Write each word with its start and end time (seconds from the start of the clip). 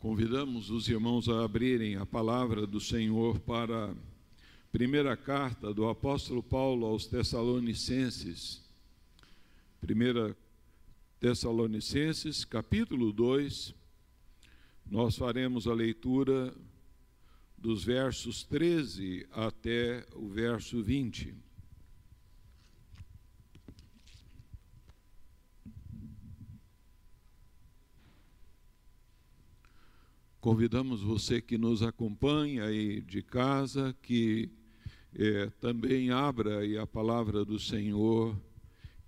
Convidamos 0.00 0.70
os 0.70 0.88
irmãos 0.88 1.28
a 1.28 1.44
abrirem 1.44 1.96
a 1.96 2.06
palavra 2.06 2.66
do 2.66 2.80
Senhor 2.80 3.38
para 3.40 3.90
a 3.90 3.94
primeira 4.72 5.14
carta 5.14 5.74
do 5.74 5.86
apóstolo 5.90 6.42
Paulo 6.42 6.86
aos 6.86 7.04
Tessalonicenses. 7.04 8.62
Primeira 9.78 10.34
Tessalonicenses, 11.20 12.46
capítulo 12.46 13.12
2. 13.12 13.74
Nós 14.90 15.18
faremos 15.18 15.66
a 15.66 15.74
leitura 15.74 16.54
dos 17.58 17.84
versos 17.84 18.42
13 18.42 19.26
até 19.32 20.06
o 20.16 20.30
verso 20.30 20.82
20. 20.82 21.34
Convidamos 30.40 31.02
você 31.02 31.38
que 31.38 31.58
nos 31.58 31.82
acompanha 31.82 32.64
aí 32.64 33.02
de 33.02 33.22
casa, 33.22 33.94
que 34.00 34.48
é, 35.14 35.50
também 35.60 36.10
abra 36.10 36.60
a 36.80 36.86
palavra 36.86 37.44
do 37.44 37.58
Senhor 37.58 38.34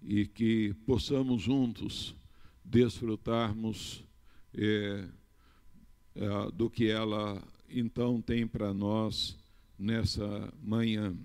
e 0.03 0.27
que 0.27 0.75
possamos 0.85 1.41
juntos 1.41 2.15
desfrutarmos 2.63 4.05
é, 4.53 5.09
é, 6.15 6.51
do 6.53 6.69
que 6.69 6.91
ela 6.91 7.43
então 7.67 8.21
tem 8.21 8.47
para 8.47 8.75
nós 8.75 9.35
nessa 9.79 10.53
manhã. 10.63 11.17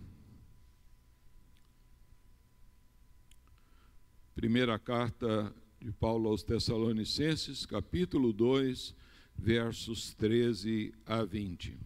Primeira 4.34 4.80
carta 4.80 5.54
de 5.82 5.92
Paulo 5.92 6.30
aos 6.30 6.44
Tessalonicenses, 6.44 7.66
capítulo 7.66 8.32
2 8.32 8.96
versos 9.38 10.14
13 10.16 10.94
a 11.06 11.24
20. 11.24 11.78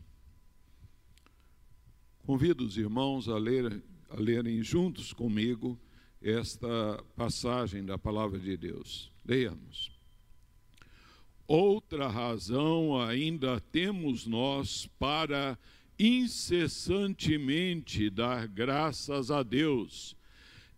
Convido 2.26 2.63
os 2.63 2.77
irmãos 2.77 3.27
a, 3.27 3.37
ler, 3.37 3.84
a 4.09 4.20
lerem 4.20 4.63
juntos 4.63 5.12
comigo 5.12 5.77
esta 6.21 7.03
passagem 7.15 7.84
da 7.84 7.98
palavra 7.98 8.39
de 8.39 8.55
Deus. 8.55 9.11
Leiamos. 9.26 9.91
Outra 11.48 12.07
razão 12.07 13.01
ainda 13.01 13.59
temos 13.59 14.26
nós 14.26 14.87
para 14.98 15.59
incessantemente 15.99 18.09
dar 18.09 18.48
graças 18.48 19.29
a 19.29 19.43
Deus, 19.43 20.15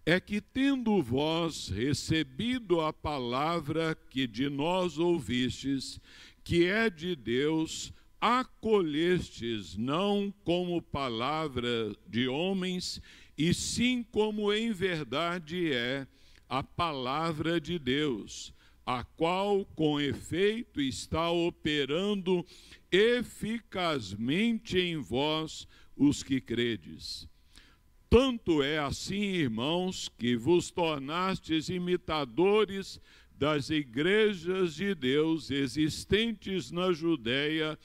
é 0.05 0.19
que, 0.19 0.41
tendo 0.41 1.01
vós 1.01 1.69
recebido 1.69 2.81
a 2.81 2.91
palavra 2.91 3.95
que 4.09 4.27
de 4.27 4.49
nós 4.49 4.97
ouvistes, 4.97 5.97
que 6.43 6.65
é 6.65 6.89
de 6.89 7.15
Deus, 7.15 7.93
acolhestes 8.19 9.75
não 9.75 10.33
como 10.43 10.81
palavra 10.81 11.95
de 12.07 12.27
homens, 12.27 13.01
e 13.37 13.53
sim 13.53 14.03
como 14.11 14.53
em 14.53 14.71
verdade 14.71 15.71
é 15.73 16.07
a 16.47 16.61
palavra 16.61 17.59
de 17.59 17.79
Deus, 17.79 18.53
a 18.85 19.03
qual 19.03 19.65
com 19.75 19.99
efeito 19.99 20.79
está 20.81 21.29
operando 21.31 22.45
eficazmente 22.91 24.77
em 24.77 24.97
vós 24.97 25.67
os 25.95 26.21
que 26.21 26.39
credes. 26.39 27.27
Tanto 28.09 28.61
é 28.61 28.77
assim, 28.77 29.21
irmãos, 29.21 30.07
que 30.07 30.35
vos 30.35 30.69
tornastes 30.69 31.69
imitadores 31.69 33.01
das 33.37 33.69
igrejas 33.69 34.75
de 34.75 34.93
Deus 34.95 35.51
existentes 35.51 36.71
na 36.71 36.91
Judéia 36.93 37.77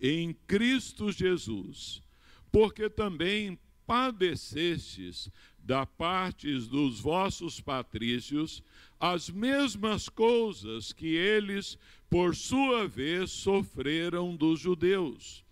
em 0.00 0.34
Cristo 0.46 1.12
Jesus, 1.12 2.02
porque 2.50 2.88
também 2.88 3.58
padecestes 3.86 5.30
da 5.58 5.86
parte 5.86 6.52
dos 6.68 7.00
vossos 7.00 7.60
patrícios 7.60 8.62
as 9.00 9.28
mesmas 9.28 10.08
coisas 10.08 10.92
que 10.92 11.14
eles, 11.16 11.78
por 12.08 12.34
sua 12.34 12.86
vez, 12.86 13.30
sofreram 13.30 14.36
dos 14.36 14.60
judeus, 14.60 15.44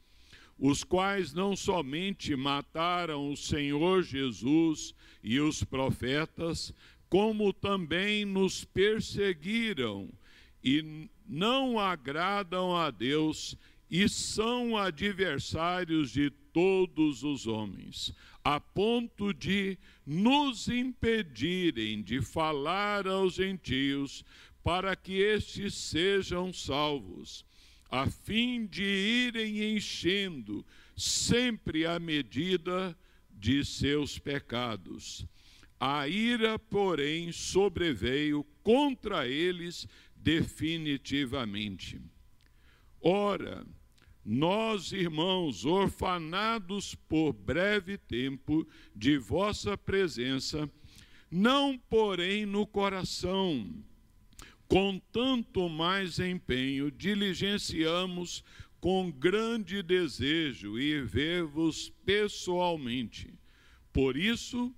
os 0.59 0.85
quais 0.85 1.33
não 1.33 1.57
somente 1.57 2.37
mataram 2.37 3.33
o 3.33 3.37
Senhor 3.37 4.03
Jesus 4.03 4.95
e 5.23 5.41
os 5.41 5.65
profetas, 5.65 6.73
como 7.13 7.53
também 7.53 8.25
nos 8.25 8.65
perseguiram 8.65 10.09
e 10.65 11.11
não 11.29 11.79
agradam 11.79 12.75
a 12.75 12.91
Deus 12.91 13.55
e 13.91 14.09
são 14.09 14.79
adversários 14.79 16.11
de 16.11 16.31
todos 16.31 17.23
os 17.23 17.47
homens, 17.47 18.15
a 18.43 18.59
ponto 18.59 19.35
de 19.35 19.77
nos 20.07 20.69
impedirem 20.69 22.03
de 22.03 22.23
falar 22.23 23.07
aos 23.07 23.35
gentios 23.35 24.25
para 24.65 24.97
que 24.97 25.21
estes 25.21 25.75
sejam 25.75 26.51
salvos, 26.51 27.45
a 27.91 28.09
fim 28.09 28.65
de 28.65 28.85
irem 28.85 29.77
enchendo 29.77 30.65
sempre 30.97 31.85
a 31.85 31.99
medida 31.99 32.97
de 33.31 33.63
seus 33.67 34.19
pecados 34.19 35.27
a 35.85 36.07
ira, 36.07 36.61
porém, 36.61 37.33
sobreveio 37.33 38.47
contra 38.63 39.27
eles 39.27 39.85
definitivamente. 40.15 42.01
Ora, 43.01 43.67
nós, 44.25 44.93
irmãos, 44.93 45.65
orfanados 45.65 46.95
por 46.95 47.33
breve 47.33 47.99
tempo 47.99 48.65
de 48.95 49.19
vossa 49.19 49.77
presença, 49.77 50.71
não 51.29 51.77
porém 51.77 52.47
no 52.47 52.65
coração, 52.65 53.69
com 54.69 55.01
tanto 55.11 55.69
mais 55.69 56.21
empenho, 56.21 56.93
diligenciamos 56.93 58.45
com 58.81 59.11
grande 59.11 59.83
desejo 59.83 60.79
ir 60.79 61.05
ver-vos 61.05 61.93
pessoalmente. 62.05 63.35
Por 63.93 64.17
isso, 64.17 64.73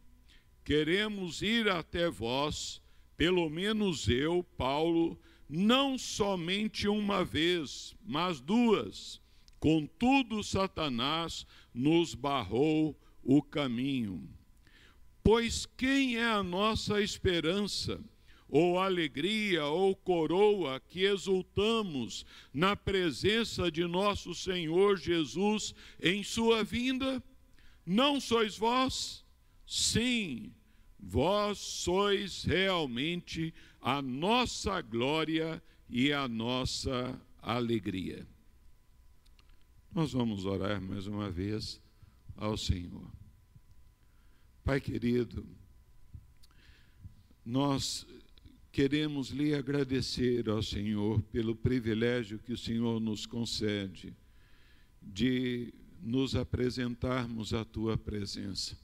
queremos 0.65 1.43
ir 1.43 1.69
até 1.69 2.09
vós, 2.09 2.81
pelo 3.17 3.49
menos 3.49 4.09
eu, 4.09 4.43
Paulo, 4.57 5.21
não 5.49 5.99
somente 5.99 6.89
uma 6.89 7.25
vez, 7.25 7.95
mas 8.05 8.41
duas. 8.41 9.21
Contudo, 9.61 10.43
Satanás 10.43 11.47
nos 11.73 12.15
barrou 12.15 12.99
o 13.23 13.43
caminho. 13.43 14.29
Pois 15.23 15.65
quem 15.65 16.17
é 16.17 16.25
a 16.25 16.43
nossa 16.43 17.01
esperança, 17.01 17.99
ou 18.49 18.79
alegria, 18.79 19.65
ou 19.65 19.97
coroa 19.97 20.81
que 20.81 21.05
exultamos 21.05 22.27
na 22.53 22.77
presença 22.77 23.71
de 23.71 23.87
nosso 23.87 24.35
Senhor 24.35 24.99
Jesus 24.99 25.75
em 26.01 26.23
Sua 26.23 26.63
vinda? 26.63 27.23
Não 27.87 28.21
sois 28.21 28.57
vós? 28.57 29.24
Sim, 29.67 30.53
vós 30.99 31.59
sois 31.59 32.45
realmente 32.45 33.53
a 33.81 34.01
nossa 34.01 34.81
glória 34.81 35.63
e 35.89 36.13
a 36.13 36.27
nossa 36.27 37.21
alegria. 37.41 38.27
Nós 39.93 40.13
vamos 40.13 40.45
orar 40.45 40.81
mais 40.81 41.07
uma 41.07 41.31
vez 41.31 41.81
ao 42.37 42.57
Senhor. 42.57 43.11
Pai 44.65 44.81
querido, 44.81 45.47
nós 47.45 48.07
queremos 48.73 49.29
lhe 49.29 49.55
agradecer 49.55 50.49
ao 50.49 50.63
Senhor 50.63 51.23
pelo 51.25 51.55
privilégio 51.55 52.39
que 52.39 52.53
o 52.53 52.59
Senhor 52.59 52.99
nos 52.99 53.27
concede 53.27 54.17
de 55.01 55.73
nos 56.01 56.35
apresentarmos 56.35 57.55
à 57.55 57.65
tua 57.65 57.97
presença. 57.97 58.77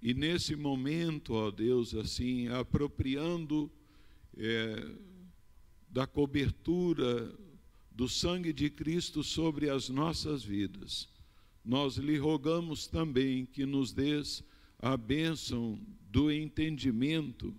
E 0.00 0.14
nesse 0.14 0.54
momento, 0.54 1.34
ó 1.34 1.50
Deus, 1.50 1.94
assim, 1.94 2.48
apropriando 2.48 3.70
é, 4.36 4.92
da 5.90 6.06
cobertura 6.06 7.34
do 7.90 8.08
sangue 8.08 8.52
de 8.52 8.70
Cristo 8.70 9.24
sobre 9.24 9.68
as 9.68 9.88
nossas 9.88 10.44
vidas, 10.44 11.08
nós 11.64 11.96
lhe 11.96 12.16
rogamos 12.16 12.86
também 12.86 13.44
que 13.44 13.66
nos 13.66 13.92
dês 13.92 14.44
a 14.78 14.96
bênção 14.96 15.80
do 16.08 16.30
entendimento 16.30 17.52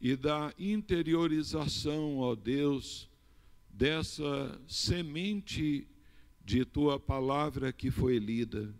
e 0.00 0.16
da 0.16 0.52
interiorização, 0.58 2.18
ó 2.18 2.34
Deus, 2.34 3.08
dessa 3.70 4.60
semente 4.66 5.86
de 6.44 6.64
tua 6.64 6.98
palavra 6.98 7.72
que 7.72 7.88
foi 7.88 8.18
lida. 8.18 8.74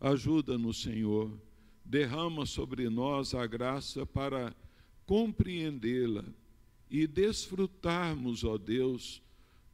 Ajuda-nos, 0.00 0.80
Senhor 0.80 1.38
derrama 1.84 2.46
sobre 2.46 2.88
nós 2.88 3.34
a 3.34 3.46
graça 3.46 4.06
para 4.06 4.54
compreendê-la 5.04 6.24
e 6.90 7.06
desfrutarmos, 7.06 8.44
ó 8.44 8.56
Deus, 8.56 9.20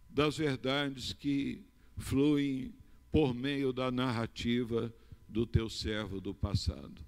das 0.09 0.39
verdades 0.39 1.13
que 1.13 1.63
fluem 1.97 2.75
por 3.13 3.35
meio 3.35 3.73
da 3.73 3.91
narrativa 3.91 4.93
do 5.29 5.47
teu 5.47 5.69
servo 5.69 6.21
do 6.21 6.35
passado. 6.35 7.05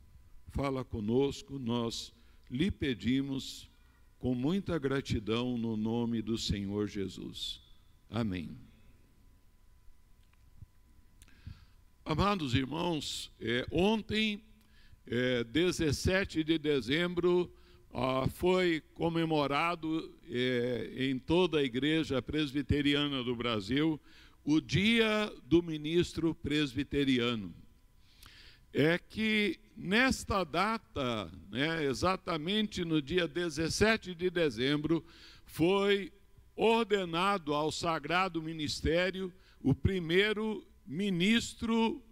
Fala 0.48 0.84
conosco, 0.84 1.58
nós 1.58 2.12
lhe 2.50 2.70
pedimos 2.70 3.68
com 4.18 4.34
muita 4.34 4.78
gratidão 4.78 5.56
no 5.58 5.76
nome 5.76 6.22
do 6.22 6.38
Senhor 6.38 6.86
Jesus. 6.86 7.60
Amém. 8.08 8.56
Amados 12.04 12.54
irmãos, 12.54 13.30
é, 13.40 13.66
ontem, 13.70 14.42
é, 15.06 15.44
17 15.44 16.44
de 16.44 16.58
dezembro, 16.58 17.52
ah, 17.92 18.26
foi 18.28 18.82
comemorado 18.94 20.14
é, 20.30 20.92
em 20.96 21.18
toda 21.18 21.58
a 21.58 21.62
Igreja 21.62 22.22
Presbiteriana 22.22 23.22
do 23.22 23.36
Brasil 23.36 24.00
o 24.44 24.60
Dia 24.60 25.32
do 25.44 25.62
Ministro 25.62 26.34
Presbiteriano. 26.34 27.54
É 28.72 28.98
que 28.98 29.60
nesta 29.76 30.42
data, 30.44 31.30
né, 31.50 31.84
exatamente 31.84 32.84
no 32.84 33.02
dia 33.02 33.28
17 33.28 34.14
de 34.14 34.30
dezembro, 34.30 35.04
foi 35.44 36.10
ordenado 36.56 37.52
ao 37.52 37.70
Sagrado 37.70 38.42
Ministério 38.42 39.32
o 39.60 39.74
primeiro 39.74 40.66
ministro 40.86 42.02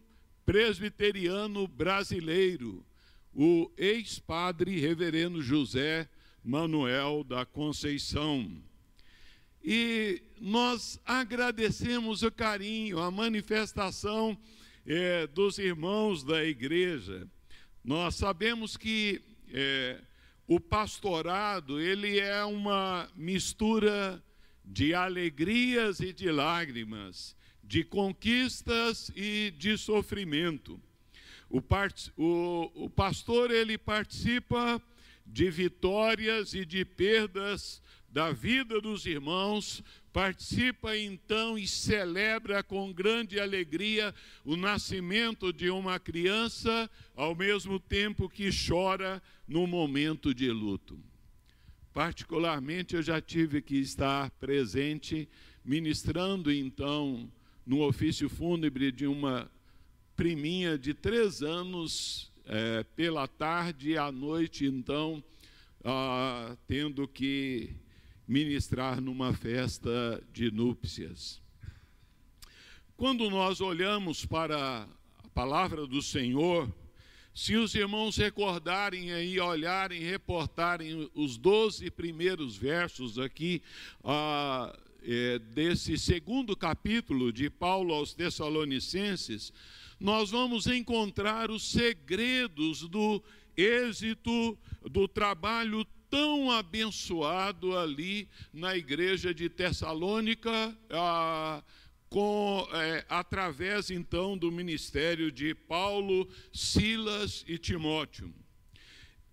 presbiteriano 0.51 1.69
brasileiro, 1.69 2.85
o 3.33 3.71
ex-padre 3.79 4.81
reverendo 4.81 5.41
José 5.41 6.09
Manuel 6.43 7.23
da 7.23 7.47
Conceição. 7.47 8.61
E 9.63 10.21
nós 10.41 10.99
agradecemos 11.07 12.25
o 12.25 12.33
carinho, 12.33 12.99
a 12.99 13.13
manifestação 13.13 14.37
é, 14.85 15.25
dos 15.29 15.57
irmãos 15.57 16.25
da 16.25 16.45
igreja. 16.45 17.29
Nós 17.85 18.17
sabemos 18.17 18.77
que 18.77 19.23
é, 19.53 20.01
o 20.49 20.59
pastorado 20.59 21.81
ele 21.81 22.19
é 22.19 22.45
uma 22.45 23.09
mistura 23.15 24.21
de 24.65 24.95
alegrias 24.95 26.01
e 26.01 26.13
de 26.13 26.29
lágrimas, 26.29 27.37
de 27.71 27.85
conquistas 27.85 29.13
e 29.15 29.55
de 29.57 29.79
sofrimento. 29.79 30.81
O, 31.49 31.63
part, 31.63 32.13
o, 32.17 32.69
o 32.75 32.91
pastor 32.91 33.53
ele 33.53 33.79
participa 33.79 34.83
de 35.25 35.49
vitórias 35.53 36.53
e 36.53 36.65
de 36.65 36.85
perdas 36.85 37.81
da 38.09 38.33
vida 38.33 38.81
dos 38.81 39.07
irmãos, 39.07 39.85
participa 40.13 40.97
então 40.97 41.57
e 41.57 41.65
celebra 41.65 42.61
com 42.61 42.93
grande 42.93 43.39
alegria 43.39 44.13
o 44.45 44.57
nascimento 44.57 45.53
de 45.53 45.71
uma 45.71 46.01
criança, 46.01 46.91
ao 47.15 47.37
mesmo 47.37 47.79
tempo 47.79 48.29
que 48.29 48.51
chora 48.51 49.23
no 49.47 49.65
momento 49.69 50.35
de 50.35 50.51
luto. 50.51 50.99
Particularmente, 51.93 52.97
eu 52.97 53.03
já 53.03 53.21
tive 53.21 53.63
que 53.63 53.77
estar 53.77 54.29
presente, 54.41 55.29
ministrando 55.65 56.51
então 56.51 57.31
no 57.65 57.83
ofício 57.83 58.29
fúnebre 58.29 58.91
de 58.91 59.07
uma 59.07 59.51
priminha 60.17 60.79
de 60.79 60.93
três 60.93 61.43
anos, 61.43 62.31
é, 62.45 62.83
pela 62.97 63.27
tarde 63.27 63.91
e 63.91 63.97
à 63.97 64.11
noite, 64.11 64.67
então, 64.67 65.23
ah, 65.85 66.57
tendo 66.67 67.07
que 67.09 67.75
ministrar 68.27 69.01
numa 69.01 69.33
festa 69.33 70.23
de 70.33 70.51
núpcias. 70.51 71.41
Quando 72.97 73.31
nós 73.31 73.61
olhamos 73.61 74.27
para 74.27 74.87
a 75.25 75.29
palavra 75.31 75.87
do 75.87 76.03
Senhor, 76.03 76.71
se 77.35 77.57
os 77.57 77.75
irmãos 77.75 78.17
recordarem 78.17 79.13
aí, 79.13 79.41
olharem, 79.41 80.03
reportarem 80.03 81.11
os 81.15 81.39
doze 81.39 81.91
primeiros 81.91 82.57
versos 82.57 83.19
aqui 83.19 83.63
ah, 84.05 84.79
é, 85.03 85.39
desse 85.39 85.97
segundo 85.99 86.57
capítulo 86.57 87.33
de 87.33 87.49
Paulo 87.49 87.95
aos 87.95 88.15
Tessalonicenses, 88.15 89.53
nós 89.99 90.31
vamos 90.31 90.67
encontrar 90.67 91.51
os 91.51 91.71
segredos 91.71 92.89
do 92.89 93.23
êxito 93.57 94.59
do 94.83 95.07
trabalho 95.07 95.85
tão 96.09 96.51
abençoado 96.51 97.77
ali 97.77 98.29
na 98.53 98.77
igreja 98.77 99.33
de 99.33 99.49
Tessalônica, 99.49 100.77
ah, 100.91 101.63
com, 102.09 102.67
é, 102.73 103.05
através 103.09 103.91
então 103.91 104.37
do 104.37 104.51
ministério 104.51 105.31
de 105.31 105.55
Paulo, 105.55 106.29
Silas 106.53 107.45
e 107.47 107.57
Timóteo. 107.57 108.35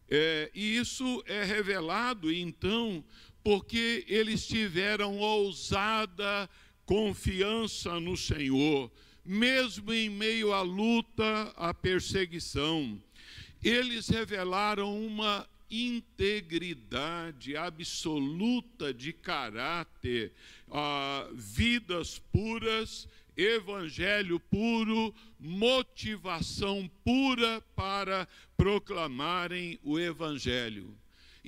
É, 0.09 0.49
e 0.53 0.77
isso 0.77 1.21
é 1.25 1.43
revelado 1.43 2.31
então 2.31 3.03
porque 3.47 4.03
eles 4.09 4.45
tiveram 4.45 5.19
ousada 5.19 6.49
confiança 6.85 7.97
no 7.97 8.17
Senhor, 8.17 8.91
mesmo 9.23 9.93
em 9.93 10.09
meio 10.09 10.51
à 10.51 10.61
luta, 10.61 11.53
à 11.55 11.73
perseguição. 11.73 13.01
Eles 13.63 14.09
revelaram 14.09 15.01
uma 15.01 15.47
integridade 15.71 17.55
absoluta 17.55 18.93
de 18.93 19.13
caráter, 19.13 20.33
ah, 20.69 21.25
vidas 21.33 22.19
puras, 22.19 23.07
evangelho 23.37 24.41
puro, 24.41 25.15
motivação 25.39 26.91
pura 27.01 27.61
para 27.77 28.27
proclamarem 28.57 29.79
o 29.85 29.97
evangelho. 29.97 30.93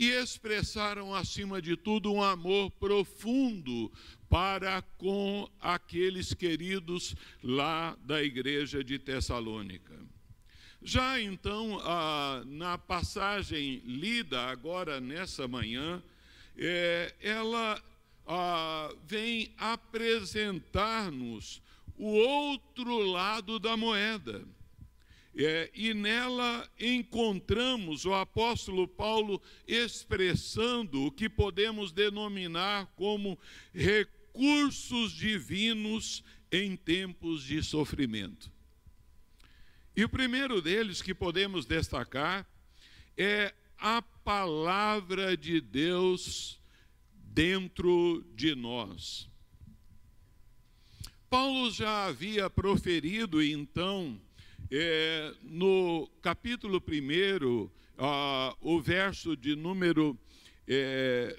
E 0.01 0.12
expressaram, 0.12 1.13
acima 1.13 1.62
de 1.62 1.75
tudo, 1.75 2.13
um 2.13 2.24
amor 2.24 2.72
profundo 2.72 3.92
para 4.30 4.81
com 4.98 5.46
aqueles 5.60 6.34
queridos 6.34 7.13
lá 7.44 7.98
da 8.06 8.24
igreja 8.24 8.81
de 8.81 8.98
Tessalônica. 8.98 10.00
Já 10.81 11.19
então, 11.19 11.81
na 12.46 12.78
passagem 12.78 13.81
lida 13.84 14.44
agora 14.44 15.01
nessa 15.01 15.50
manhã, 15.50 16.02
é, 16.57 17.13
ela 17.19 17.84
vem 19.06 19.54
apresentar-nos 19.57 21.62
o 21.97 22.07
outro 22.07 23.00
lado 23.00 23.59
da 23.59 23.76
moeda. 23.76 24.45
É, 25.36 25.69
e 25.74 25.94
nela 25.94 26.69
encontramos 26.80 28.04
o 28.06 28.14
apóstolo 28.14 28.88
Paulo 28.88 29.42
expressando 29.68 31.06
o 31.06 31.12
que 31.12 31.30
podemos 31.30 31.92
denominar 31.92 32.88
como 32.95 33.38
recursos 33.74 35.12
divinos 35.12 36.24
em 36.52 36.76
tempos 36.76 37.44
de 37.44 37.62
sofrimento. 37.64 38.52
E 39.95 40.04
o 40.04 40.09
primeiro 40.09 40.62
deles 40.62 41.02
que 41.02 41.14
podemos 41.14 41.66
destacar 41.66 42.48
é 43.18 43.54
a 43.78 44.02
palavra 44.02 45.38
de 45.38 45.62
Deus 45.62 46.59
dentro 47.14 48.26
de 48.36 48.56
nós. 48.56 49.30
Paulo 51.30 51.69
já 51.69 52.07
havia 52.07 52.50
proferido, 52.50 53.42
então, 53.42 54.19
é, 54.71 55.33
no 55.42 56.07
capítulo 56.21 56.81
1, 56.88 57.69
ah, 57.97 58.56
o 58.61 58.80
verso 58.80 59.35
de 59.35 59.56
número. 59.56 60.18
É, 60.68 61.35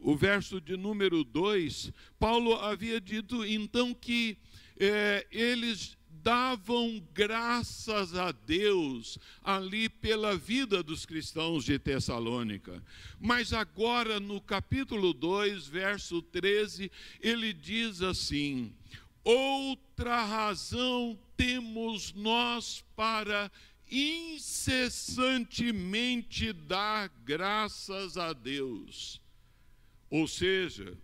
o 0.00 0.14
verso 0.14 0.60
de 0.60 0.76
número 0.76 1.24
2, 1.24 1.92
Paulo 2.16 2.54
havia 2.54 3.00
dito 3.00 3.44
então 3.44 3.92
que 3.92 4.38
é, 4.78 5.26
eles 5.32 5.96
davam 6.26 7.00
graças 7.14 8.14
a 8.14 8.32
Deus 8.32 9.18
ali 9.42 9.88
pela 9.88 10.36
vida 10.36 10.82
dos 10.82 11.06
cristãos 11.06 11.64
de 11.64 11.78
Tessalônica. 11.78 12.82
Mas 13.20 13.52
agora, 13.52 14.18
no 14.18 14.40
capítulo 14.40 15.12
2, 15.12 15.66
verso 15.68 16.20
13, 16.20 16.90
ele 17.20 17.52
diz 17.52 18.02
assim: 18.02 18.72
Outra 19.26 20.24
razão 20.24 21.18
temos 21.36 22.12
nós 22.12 22.84
para 22.94 23.50
incessantemente 23.90 26.52
dar 26.52 27.08
graças 27.24 28.16
a 28.16 28.32
Deus. 28.32 29.20
Ou 30.08 30.28
seja, 30.28 30.96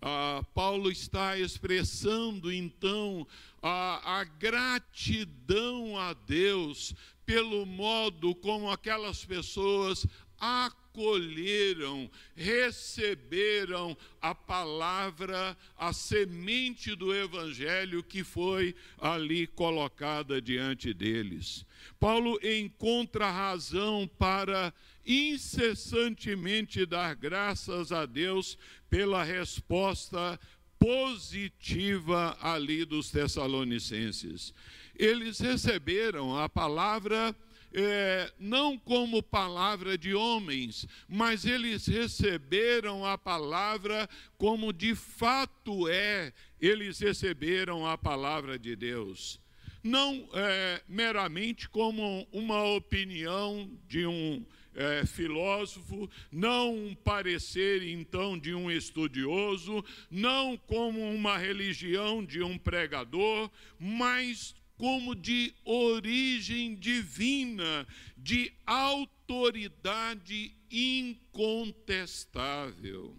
ah, 0.00 0.44
Paulo 0.54 0.92
está 0.92 1.36
expressando 1.36 2.52
então 2.52 3.26
a, 3.60 4.20
a 4.20 4.22
gratidão 4.22 5.98
a 5.98 6.12
Deus 6.12 6.94
pelo 7.24 7.66
modo 7.66 8.32
como 8.36 8.70
aquelas 8.70 9.24
pessoas 9.24 10.06
acolheram 10.38 10.85
acolheram, 10.96 12.10
receberam 12.34 13.94
a 14.20 14.34
palavra, 14.34 15.54
a 15.76 15.92
semente 15.92 16.96
do 16.96 17.14
Evangelho 17.14 18.02
que 18.02 18.24
foi 18.24 18.74
ali 18.98 19.46
colocada 19.46 20.40
diante 20.40 20.94
deles. 20.94 21.66
Paulo 22.00 22.38
encontra 22.42 23.30
razão 23.30 24.08
para 24.18 24.72
incessantemente 25.04 26.86
dar 26.86 27.14
graças 27.14 27.92
a 27.92 28.06
Deus 28.06 28.56
pela 28.88 29.22
resposta 29.22 30.40
positiva 30.78 32.36
ali 32.40 32.86
dos 32.86 33.10
Tessalonicenses. 33.10 34.54
Eles 34.98 35.38
receberam 35.38 36.36
a 36.36 36.48
palavra 36.48 37.36
é, 37.78 38.32
não 38.38 38.78
como 38.78 39.22
palavra 39.22 39.98
de 39.98 40.14
homens, 40.14 40.86
mas 41.06 41.44
eles 41.44 41.86
receberam 41.86 43.04
a 43.04 43.18
palavra 43.18 44.08
como 44.38 44.72
de 44.72 44.94
fato 44.94 45.86
é, 45.86 46.32
eles 46.58 46.98
receberam 46.98 47.86
a 47.86 47.98
palavra 47.98 48.58
de 48.58 48.74
Deus. 48.74 49.38
Não 49.82 50.26
é, 50.32 50.82
meramente 50.88 51.68
como 51.68 52.26
uma 52.32 52.64
opinião 52.64 53.70
de 53.86 54.06
um 54.06 54.42
é, 54.74 55.04
filósofo, 55.04 56.08
não 56.32 56.74
um 56.74 56.94
parecer 56.94 57.82
então 57.82 58.38
de 58.38 58.54
um 58.54 58.70
estudioso, 58.70 59.84
não 60.10 60.56
como 60.56 60.98
uma 61.14 61.36
religião 61.36 62.24
de 62.24 62.42
um 62.42 62.56
pregador, 62.56 63.50
mas 63.78 64.54
como 64.76 65.14
de 65.14 65.54
origem 65.64 66.74
divina, 66.74 67.86
de 68.16 68.52
autoridade 68.66 70.52
incontestável. 70.70 73.16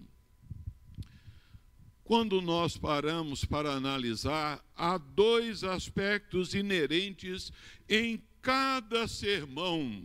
Quando 2.03 2.41
nós 2.41 2.77
paramos 2.77 3.43
para 3.43 3.73
analisar, 3.73 4.63
há 4.75 4.97
dois 4.97 5.63
aspectos 5.63 6.53
inerentes 6.53 7.51
em 7.89 8.23
cada 8.41 9.07
sermão. 9.09 10.03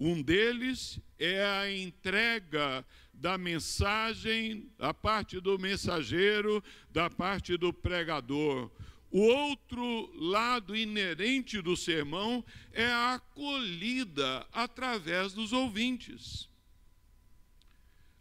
Um 0.00 0.22
deles 0.22 0.98
é 1.18 1.44
a 1.44 1.70
entrega 1.70 2.82
da 3.12 3.36
mensagem 3.36 4.70
da 4.78 4.94
parte 4.94 5.38
do 5.40 5.58
mensageiro, 5.58 6.64
da 6.90 7.10
parte 7.10 7.58
do 7.58 7.74
pregador. 7.74 8.70
O 9.10 9.20
outro 9.20 10.10
lado 10.14 10.76
inerente 10.76 11.62
do 11.62 11.76
sermão 11.76 12.44
é 12.72 12.84
a 12.84 13.14
acolhida 13.14 14.46
através 14.52 15.32
dos 15.32 15.52
ouvintes. 15.52 16.48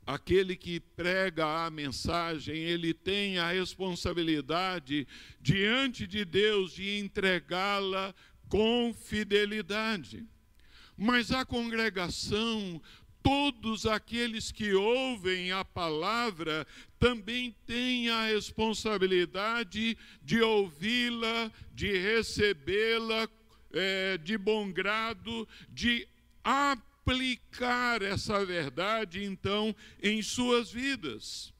Aquele 0.06 0.56
que 0.56 0.80
prega 0.80 1.66
a 1.66 1.70
mensagem, 1.70 2.56
ele 2.56 2.94
tem 2.94 3.38
a 3.38 3.52
responsabilidade 3.52 5.06
diante 5.42 6.08
de 6.08 6.24
Deus 6.24 6.72
de 6.72 6.98
entregá-la 6.98 8.16
com 8.48 8.94
fidelidade. 8.94 10.26
Mas 10.96 11.32
a 11.32 11.44
congregação 11.44 12.82
todos 13.28 13.86
aqueles 13.86 14.54
que 14.54 14.74
ouvem 14.74 15.52
a 15.52 15.66
palavra 15.66 16.66
também 16.98 17.54
têm 17.66 18.10
a 18.10 18.28
responsabilidade 18.28 19.98
de 20.24 20.42
ouvi-la, 20.42 21.52
de 21.74 21.92
recebê-la 21.92 23.28
é, 23.74 24.18
de 24.18 24.38
bom 24.38 24.72
grado, 24.72 25.46
de 25.68 26.08
aplicar 26.42 28.02
essa 28.02 28.46
verdade, 28.46 29.26
então, 29.26 29.76
em 30.02 30.22
suas 30.22 30.72
vidas. 30.72 31.54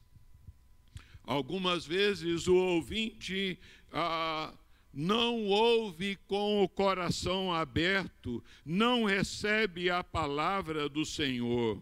Algumas 1.22 1.84
vezes 1.84 2.46
o 2.46 2.54
ouvinte. 2.54 3.60
Ah, 3.92 4.54
não 4.98 5.44
ouve 5.44 6.18
com 6.26 6.60
o 6.60 6.68
coração 6.68 7.54
aberto, 7.54 8.42
não 8.66 9.04
recebe 9.04 9.88
a 9.88 10.02
palavra 10.02 10.88
do 10.88 11.06
Senhor. 11.06 11.80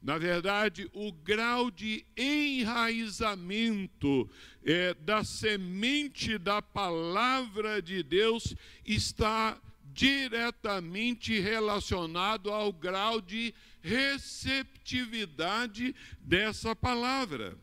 Na 0.00 0.16
verdade, 0.16 0.90
o 0.94 1.12
grau 1.12 1.70
de 1.70 2.06
enraizamento 2.16 4.26
é, 4.64 4.94
da 4.94 5.22
semente 5.22 6.38
da 6.38 6.62
palavra 6.62 7.82
de 7.82 8.02
Deus 8.02 8.54
está 8.86 9.60
diretamente 9.92 11.38
relacionado 11.38 12.50
ao 12.50 12.72
grau 12.72 13.20
de 13.20 13.52
receptividade 13.82 15.94
dessa 16.20 16.74
palavra. 16.74 17.54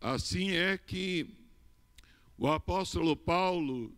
Assim 0.00 0.50
é 0.50 0.76
que 0.76 1.37
o 2.38 2.46
apóstolo 2.46 3.16
Paulo 3.16 3.92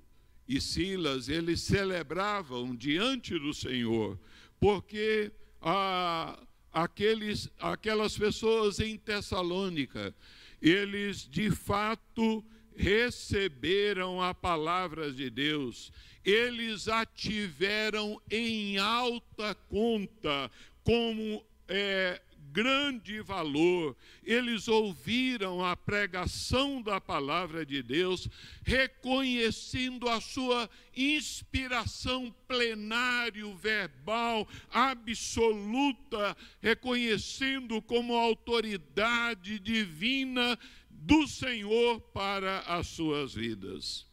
e 0.49 0.61
Silas, 0.61 1.29
eles 1.29 1.61
celebravam 1.61 2.75
diante 2.75 3.39
do 3.39 3.53
Senhor, 3.53 4.19
porque 4.59 5.31
ah, 5.61 6.43
aqueles, 6.73 7.51
aquelas 7.61 8.17
pessoas 8.17 8.81
em 8.81 8.97
Tessalônica, 8.97 10.15
eles 10.61 11.29
de 11.29 11.51
fato 11.51 12.45
receberam 12.75 14.23
a 14.23 14.35
palavra 14.35 15.13
de 15.13 15.29
Deus, 15.29 15.93
eles 16.25 16.89
a 16.89 17.05
tiveram 17.05 18.21
em 18.31 18.79
alta 18.79 19.55
conta, 19.69 20.51
como 20.83 21.45
é, 21.69 22.21
grande 22.53 23.21
valor. 23.21 23.97
Eles 24.23 24.69
ouviram 24.69 25.65
a 25.65 25.77
pregação 25.77 26.83
da 26.83 27.01
palavra 27.01 27.65
de 27.65 27.83
Deus, 27.83 28.29
reconhecendo 28.63 30.09
a 30.09 30.21
sua 30.21 30.69
inspiração 30.97 32.35
plenário, 32.47 33.55
verbal, 33.57 34.47
absoluta, 34.71 36.37
reconhecendo 36.61 37.81
como 37.83 38.15
autoridade 38.15 39.59
divina 39.59 40.59
do 40.91 41.27
Senhor 41.27 42.01
para 42.01 42.61
as 42.61 42.89
suas 42.89 43.35
vidas. 43.35 44.07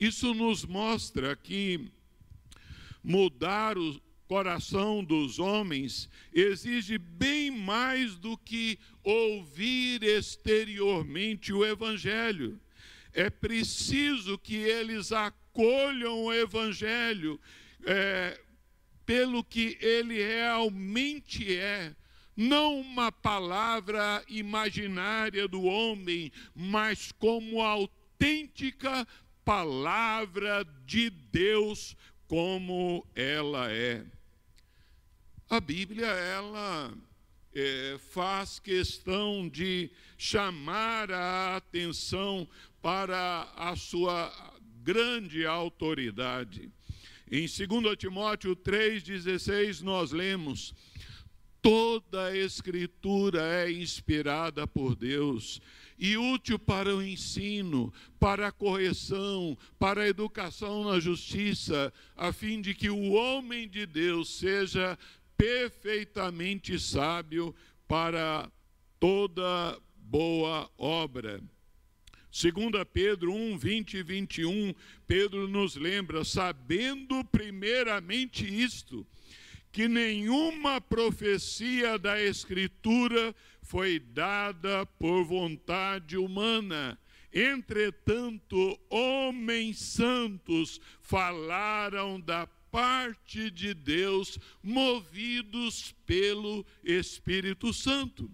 Isso 0.00 0.32
nos 0.32 0.64
mostra 0.64 1.34
que 1.34 1.90
mudar 3.02 3.76
o, 3.76 4.00
coração 4.28 5.02
dos 5.02 5.38
homens 5.38 6.08
exige 6.34 6.98
bem 6.98 7.50
mais 7.50 8.14
do 8.16 8.36
que 8.36 8.78
ouvir 9.02 10.02
exteriormente 10.02 11.50
o 11.50 11.64
Evangelho. 11.64 12.60
É 13.14 13.30
preciso 13.30 14.36
que 14.38 14.54
eles 14.54 15.12
acolham 15.12 16.24
o 16.24 16.32
Evangelho 16.32 17.40
é, 17.84 18.38
pelo 19.06 19.42
que 19.42 19.78
ele 19.80 20.22
realmente 20.22 21.56
é. 21.56 21.96
Não 22.36 22.80
uma 22.80 23.10
palavra 23.10 24.22
imaginária 24.28 25.48
do 25.48 25.62
homem, 25.62 26.30
mas 26.54 27.10
como 27.12 27.62
autêntica 27.62 29.08
palavra 29.42 30.64
de 30.84 31.08
Deus, 31.08 31.96
como 32.28 33.04
ela 33.16 33.72
é. 33.72 34.04
A 35.50 35.60
Bíblia, 35.60 36.08
ela 36.08 36.92
é, 37.54 37.96
faz 38.10 38.58
questão 38.58 39.48
de 39.48 39.90
chamar 40.18 41.10
a 41.10 41.56
atenção 41.56 42.46
para 42.82 43.50
a 43.56 43.74
sua 43.74 44.30
grande 44.82 45.46
autoridade. 45.46 46.70
Em 47.30 47.46
2 47.46 47.96
Timóteo 47.96 48.54
3,16, 48.54 49.80
nós 49.80 50.12
lemos: 50.12 50.74
toda 51.62 52.26
a 52.26 52.36
Escritura 52.36 53.40
é 53.40 53.72
inspirada 53.72 54.66
por 54.66 54.94
Deus 54.94 55.62
e 55.98 56.16
útil 56.16 56.58
para 56.58 56.94
o 56.94 57.02
ensino, 57.02 57.92
para 58.20 58.48
a 58.48 58.52
correção, 58.52 59.58
para 59.78 60.02
a 60.02 60.08
educação 60.08 60.84
na 60.84 61.00
justiça, 61.00 61.92
a 62.16 62.32
fim 62.32 62.60
de 62.60 62.72
que 62.72 62.88
o 62.88 63.10
homem 63.12 63.68
de 63.68 63.84
Deus 63.84 64.28
seja 64.38 64.96
perfeitamente 65.38 66.78
sábio 66.80 67.54
para 67.86 68.50
toda 68.98 69.80
boa 69.96 70.68
obra. 70.76 71.40
2 72.30 72.84
Pedro 72.92 73.32
1, 73.32 73.56
20 73.56 73.96
e 73.96 74.02
21, 74.02 74.74
Pedro 75.06 75.48
nos 75.48 75.76
lembra, 75.76 76.24
sabendo 76.24 77.24
primeiramente 77.24 78.44
isto, 78.44 79.06
que 79.72 79.88
nenhuma 79.88 80.80
profecia 80.80 81.98
da 81.98 82.20
Escritura 82.20 83.34
foi 83.62 83.98
dada 83.98 84.84
por 84.84 85.24
vontade 85.24 86.16
humana. 86.16 86.98
Entretanto, 87.32 88.78
homens 88.90 89.78
santos 89.78 90.80
falaram 91.00 92.20
da 92.20 92.46
parte 92.70 93.50
de 93.50 93.74
Deus, 93.74 94.38
movidos 94.62 95.94
pelo 96.06 96.64
Espírito 96.82 97.72
Santo. 97.72 98.30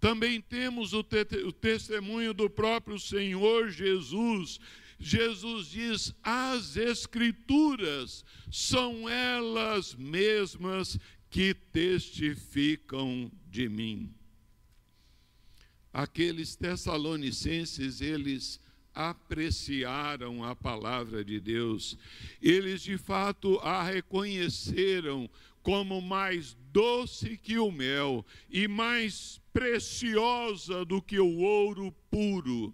Também 0.00 0.40
temos 0.40 0.92
o, 0.92 1.02
te 1.02 1.24
o 1.46 1.52
testemunho 1.52 2.34
do 2.34 2.50
próprio 2.50 2.98
Senhor 2.98 3.70
Jesus. 3.70 4.60
Jesus 4.98 5.68
diz: 5.68 6.14
as 6.22 6.76
Escrituras 6.76 8.24
são 8.50 9.08
elas 9.08 9.94
mesmas 9.94 10.98
que 11.30 11.54
testificam 11.54 13.32
de 13.50 13.68
mim. 13.68 14.14
Aqueles 15.92 16.54
tessalonicenses, 16.54 18.00
eles 18.00 18.60
apreciaram 18.94 20.44
a 20.44 20.54
palavra 20.54 21.24
de 21.24 21.40
Deus, 21.40 21.98
eles 22.40 22.82
de 22.82 22.96
fato 22.96 23.58
a 23.58 23.82
reconheceram 23.82 25.28
como 25.62 26.00
mais 26.00 26.56
doce 26.70 27.36
que 27.36 27.58
o 27.58 27.72
mel 27.72 28.24
e 28.48 28.68
mais 28.68 29.40
preciosa 29.52 30.84
do 30.84 31.02
que 31.02 31.18
o 31.18 31.38
ouro 31.38 31.90
puro. 32.10 32.72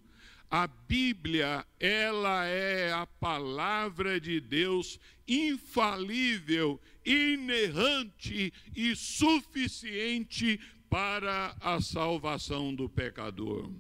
A 0.51 0.67
Bíblia, 0.67 1.65
ela 1.79 2.45
é 2.45 2.93
a 2.93 3.07
palavra 3.07 4.21
de 4.21 4.41
Deus 4.41 4.99
infalível, 5.27 6.81
inerrante 7.07 8.53
e 8.75 8.97
suficiente 8.97 10.59
para 10.89 11.57
a 11.61 11.81
salvação 11.81 12.75
do 12.75 12.89
pecador 12.89 13.71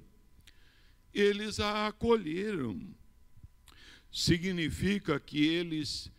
eles 1.12 1.60
a 1.60 1.86
acolheram. 1.86 2.80
Significa 4.10 5.20
que 5.20 5.46
eles 5.46 6.10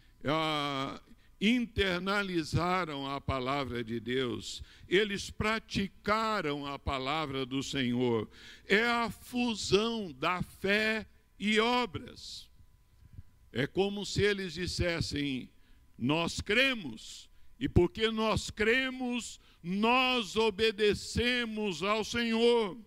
internalizaram 1.39 3.07
a 3.07 3.19
palavra 3.19 3.83
de 3.83 3.99
Deus, 3.99 4.61
eles 4.87 5.31
praticaram 5.31 6.65
a 6.65 6.77
palavra 6.77 7.45
do 7.45 7.63
Senhor. 7.63 8.29
É 8.67 8.85
a 8.85 9.09
fusão 9.09 10.11
da 10.11 10.41
fé 10.43 11.07
e 11.39 11.59
obras. 11.59 12.47
É 13.51 13.65
como 13.65 14.05
se 14.05 14.21
eles 14.21 14.53
dissessem: 14.53 15.49
Nós 15.97 16.39
cremos, 16.39 17.29
e 17.59 17.67
porque 17.67 18.09
nós 18.11 18.49
cremos, 18.49 19.39
nós 19.63 20.35
obedecemos 20.35 21.81
ao 21.83 22.03
Senhor 22.03 22.77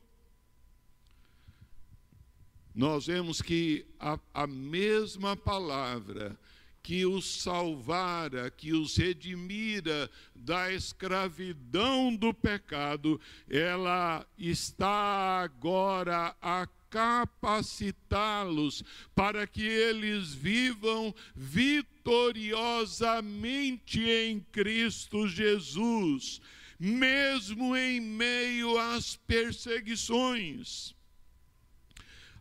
nós 2.75 3.07
vemos 3.07 3.40
que 3.40 3.87
a, 4.00 4.19
a 4.33 4.47
mesma 4.47 5.37
palavra 5.37 6.38
que 6.83 7.04
os 7.07 7.43
salvara, 7.43 8.50
que 8.50 8.75
os 8.75 8.95
redimira 8.97 10.11
da 10.35 10.71
escravidão 10.71 12.14
do 12.14 12.35
pecado, 12.35 13.19
ela 13.49 14.26
está 14.37 15.40
agora 15.43 16.37
a 16.43 16.69
capacitá-los 16.90 18.85
para 19.14 19.47
que 19.47 19.66
eles 19.66 20.35
vivam 20.35 21.14
vitoriosamente 21.35 24.00
em 24.00 24.40
Cristo 24.52 25.26
Jesus, 25.26 26.43
mesmo 26.78 27.75
em 27.75 27.99
meio 27.99 28.78
às 28.78 29.16
perseguições. 29.16 30.95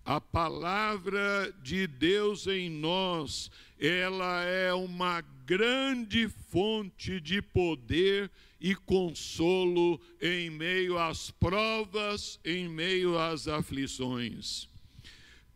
A 0.05 0.19
palavra 0.19 1.55
de 1.63 1.87
Deus 1.87 2.45
em 2.45 2.69
nós, 2.69 3.49
ela 3.79 4.43
é 4.43 4.73
uma 4.73 5.21
grande 5.45 6.27
fonte 6.27 7.21
de 7.21 7.41
poder 7.41 8.29
e 8.59 8.75
consolo 8.75 9.99
em 10.21 10.49
meio 10.49 10.97
às 10.97 11.31
provas, 11.31 12.37
em 12.43 12.67
meio 12.67 13.17
às 13.17 13.47
aflições. 13.47 14.72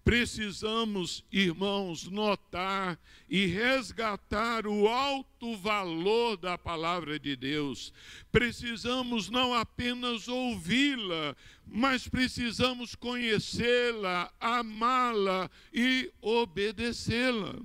Precisamos, 0.07 1.21
irmãos, 1.29 2.07
notar 2.07 2.97
e 3.29 3.45
resgatar 3.45 4.65
o 4.65 4.87
alto 4.87 5.57
valor 5.57 6.37
da 6.37 6.57
palavra 6.57 7.19
de 7.19 7.35
Deus. 7.35 7.91
Precisamos 8.31 9.29
não 9.29 9.53
apenas 9.53 10.29
ouvi-la, 10.29 11.35
mas 11.65 12.07
precisamos 12.07 12.95
conhecê-la, 12.95 14.31
amá-la 14.39 15.51
e 15.73 16.09
obedecê-la. 16.21 17.59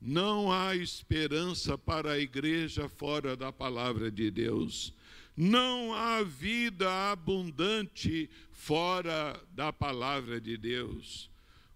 Não 0.00 0.50
há 0.50 0.74
esperança 0.74 1.76
para 1.76 2.12
a 2.12 2.18
igreja 2.18 2.88
fora 2.88 3.36
da 3.36 3.52
palavra 3.52 4.10
de 4.10 4.30
Deus. 4.30 4.94
Não 5.36 5.94
há 5.94 6.22
vida 6.22 7.10
abundante 7.10 8.28
fora 8.62 9.42
da 9.50 9.72
palavra 9.72 10.40
de 10.40 10.56
Deus. 10.56 11.28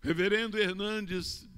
O 0.03 0.07
reverendo 0.07 0.57
Hernandes 0.57 1.49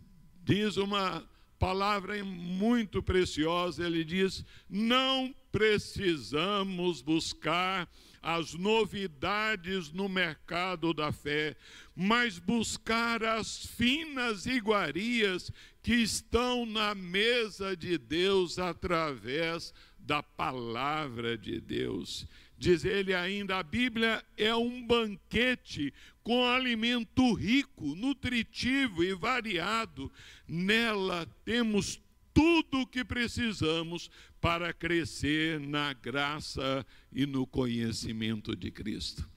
diz 0.42 0.78
uma 0.78 1.22
palavra 1.58 2.24
muito 2.24 3.02
preciosa, 3.02 3.84
ele 3.84 4.04
diz: 4.04 4.42
não 4.70 5.34
precisamos 5.52 7.02
buscar 7.02 7.86
as 8.22 8.54
novidades 8.54 9.92
no 9.92 10.08
mercado 10.08 10.94
da 10.94 11.12
fé, 11.12 11.54
mas 11.94 12.38
buscar 12.38 13.22
as 13.22 13.66
finas 13.66 14.46
iguarias 14.46 15.52
que 15.82 15.94
estão 15.94 16.64
na 16.64 16.94
mesa 16.94 17.76
de 17.76 17.98
Deus 17.98 18.58
através 18.58 19.74
da 19.98 20.22
palavra 20.22 21.36
de 21.36 21.60
Deus. 21.60 22.26
Diz 22.58 22.84
ele 22.84 23.14
ainda: 23.14 23.58
a 23.58 23.62
Bíblia 23.62 24.24
é 24.36 24.54
um 24.54 24.84
banquete 24.84 25.94
com 26.24 26.44
alimento 26.44 27.32
rico, 27.34 27.94
nutritivo 27.94 29.04
e 29.04 29.14
variado. 29.14 30.12
Nela 30.46 31.24
temos 31.44 32.00
tudo 32.34 32.80
o 32.80 32.86
que 32.86 33.04
precisamos 33.04 34.10
para 34.40 34.72
crescer 34.72 35.60
na 35.60 35.92
graça 35.92 36.84
e 37.12 37.26
no 37.26 37.46
conhecimento 37.46 38.56
de 38.56 38.70
Cristo. 38.70 39.28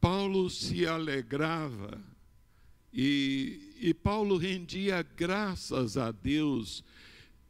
Paulo 0.00 0.50
se 0.50 0.84
alegrava 0.84 2.02
e, 2.92 3.76
e 3.80 3.94
Paulo 3.94 4.36
rendia 4.36 5.00
graças 5.00 5.96
a 5.96 6.10
Deus 6.10 6.84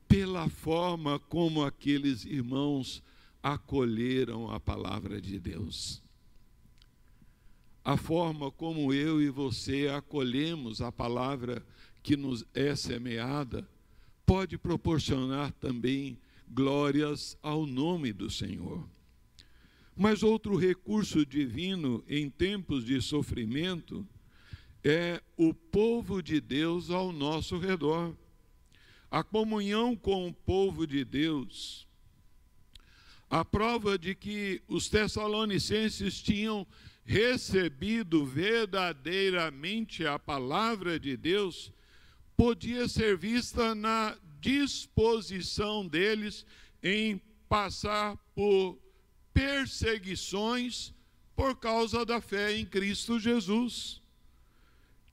pela 0.06 0.50
forma 0.50 1.18
como 1.18 1.64
aqueles 1.64 2.26
irmãos 2.26 3.02
acolheram 3.42 4.50
a 4.50 4.60
palavra 4.60 5.20
de 5.20 5.38
Deus. 5.38 6.02
A 7.84 7.96
forma 7.96 8.50
como 8.50 8.92
eu 8.92 9.20
e 9.20 9.28
você 9.28 9.88
acolhemos 9.88 10.80
a 10.80 10.92
palavra 10.92 11.64
que 12.02 12.16
nos 12.16 12.44
é 12.54 12.76
semeada 12.76 13.68
pode 14.24 14.56
proporcionar 14.56 15.52
também 15.52 16.16
glórias 16.48 17.36
ao 17.42 17.66
nome 17.66 18.12
do 18.12 18.30
Senhor. 18.30 18.86
Mas 19.96 20.22
outro 20.22 20.56
recurso 20.56 21.26
divino 21.26 22.04
em 22.08 22.30
tempos 22.30 22.84
de 22.84 23.00
sofrimento 23.00 24.06
é 24.84 25.20
o 25.36 25.52
povo 25.52 26.22
de 26.22 26.40
Deus 26.40 26.90
ao 26.90 27.12
nosso 27.12 27.58
redor 27.58 28.14
a 29.12 29.22
comunhão 29.22 29.94
com 29.94 30.26
o 30.26 30.32
povo 30.32 30.86
de 30.86 31.04
Deus, 31.04 31.86
a 33.32 33.42
prova 33.42 33.98
de 33.98 34.14
que 34.14 34.60
os 34.68 34.90
tessalonicenses 34.90 36.20
tinham 36.20 36.66
recebido 37.02 38.26
verdadeiramente 38.26 40.06
a 40.06 40.18
palavra 40.18 41.00
de 41.00 41.16
Deus, 41.16 41.72
podia 42.36 42.86
ser 42.86 43.16
vista 43.16 43.74
na 43.74 44.18
disposição 44.38 45.88
deles 45.88 46.44
em 46.82 47.22
passar 47.48 48.18
por 48.34 48.78
perseguições 49.32 50.92
por 51.34 51.56
causa 51.56 52.04
da 52.04 52.20
fé 52.20 52.54
em 52.54 52.66
Cristo 52.66 53.18
Jesus. 53.18 54.01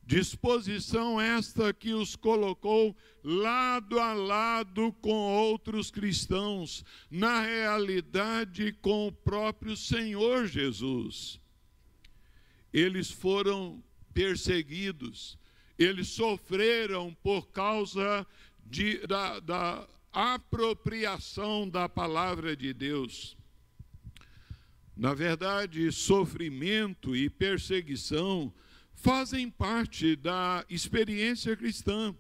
Disposição 0.10 1.22
esta 1.22 1.72
que 1.72 1.94
os 1.94 2.16
colocou 2.16 2.98
lado 3.24 4.00
a 4.00 4.12
lado 4.12 4.92
com 4.94 5.12
outros 5.12 5.92
cristãos, 5.92 6.84
na 7.12 7.42
realidade 7.42 8.72
com 8.82 9.06
o 9.06 9.12
próprio 9.12 9.78
Senhor 9.78 10.48
Jesus. 10.48 11.40
Eles 12.74 13.12
foram 13.12 13.84
perseguidos, 14.12 15.38
eles 15.78 16.08
sofreram 16.08 17.16
por 17.22 17.52
causa 17.52 18.26
de, 18.66 19.06
da, 19.06 19.40
da 19.40 19.88
apropriação 20.12 21.70
da 21.70 21.88
palavra 21.88 22.56
de 22.56 22.74
Deus. 22.74 23.38
Na 24.98 25.14
verdade, 25.14 25.92
sofrimento 25.92 27.16
e 27.16 27.30
perseguição 27.30 28.52
fazem 29.02 29.50
parte 29.50 30.16
da 30.16 30.66
experiência 30.70 31.56
cristã. 31.56 32.14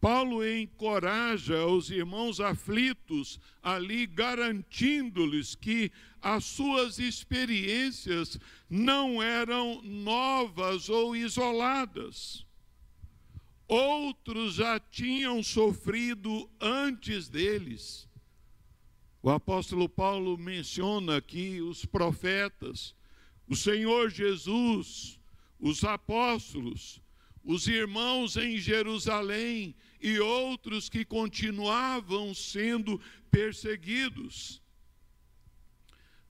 Paulo 0.00 0.46
encoraja 0.46 1.66
os 1.66 1.90
irmãos 1.90 2.40
aflitos 2.40 3.38
ali, 3.62 4.06
garantindo-lhes 4.06 5.54
que 5.54 5.92
as 6.22 6.44
suas 6.44 6.98
experiências 6.98 8.38
não 8.68 9.22
eram 9.22 9.82
novas 9.82 10.88
ou 10.88 11.14
isoladas. 11.14 12.46
Outros 13.68 14.54
já 14.54 14.80
tinham 14.80 15.42
sofrido 15.42 16.48
antes 16.60 17.28
deles. 17.28 18.08
O 19.22 19.28
apóstolo 19.28 19.86
Paulo 19.86 20.38
menciona 20.38 21.18
aqui 21.18 21.60
os 21.60 21.84
profetas, 21.84 22.94
o 23.46 23.54
Senhor 23.54 24.08
Jesus, 24.08 25.19
os 25.60 25.84
apóstolos, 25.84 27.00
os 27.44 27.66
irmãos 27.66 28.36
em 28.36 28.58
Jerusalém 28.58 29.74
e 30.00 30.18
outros 30.18 30.88
que 30.88 31.04
continuavam 31.04 32.34
sendo 32.34 33.00
perseguidos. 33.30 34.60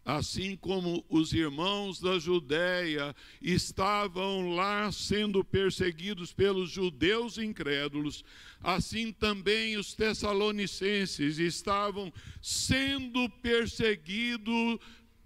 Assim 0.04 0.56
como 0.56 1.04
os 1.08 1.32
irmãos 1.32 2.00
da 2.00 2.18
Judéia 2.18 3.14
estavam 3.40 4.54
lá 4.54 4.90
sendo 4.90 5.44
perseguidos 5.44 6.32
pelos 6.32 6.70
judeus 6.70 7.38
incrédulos, 7.38 8.24
assim 8.62 9.12
também 9.12 9.76
os 9.76 9.94
tessalonicenses 9.94 11.38
estavam 11.38 12.12
sendo 12.40 13.28
perseguido, 13.28 14.80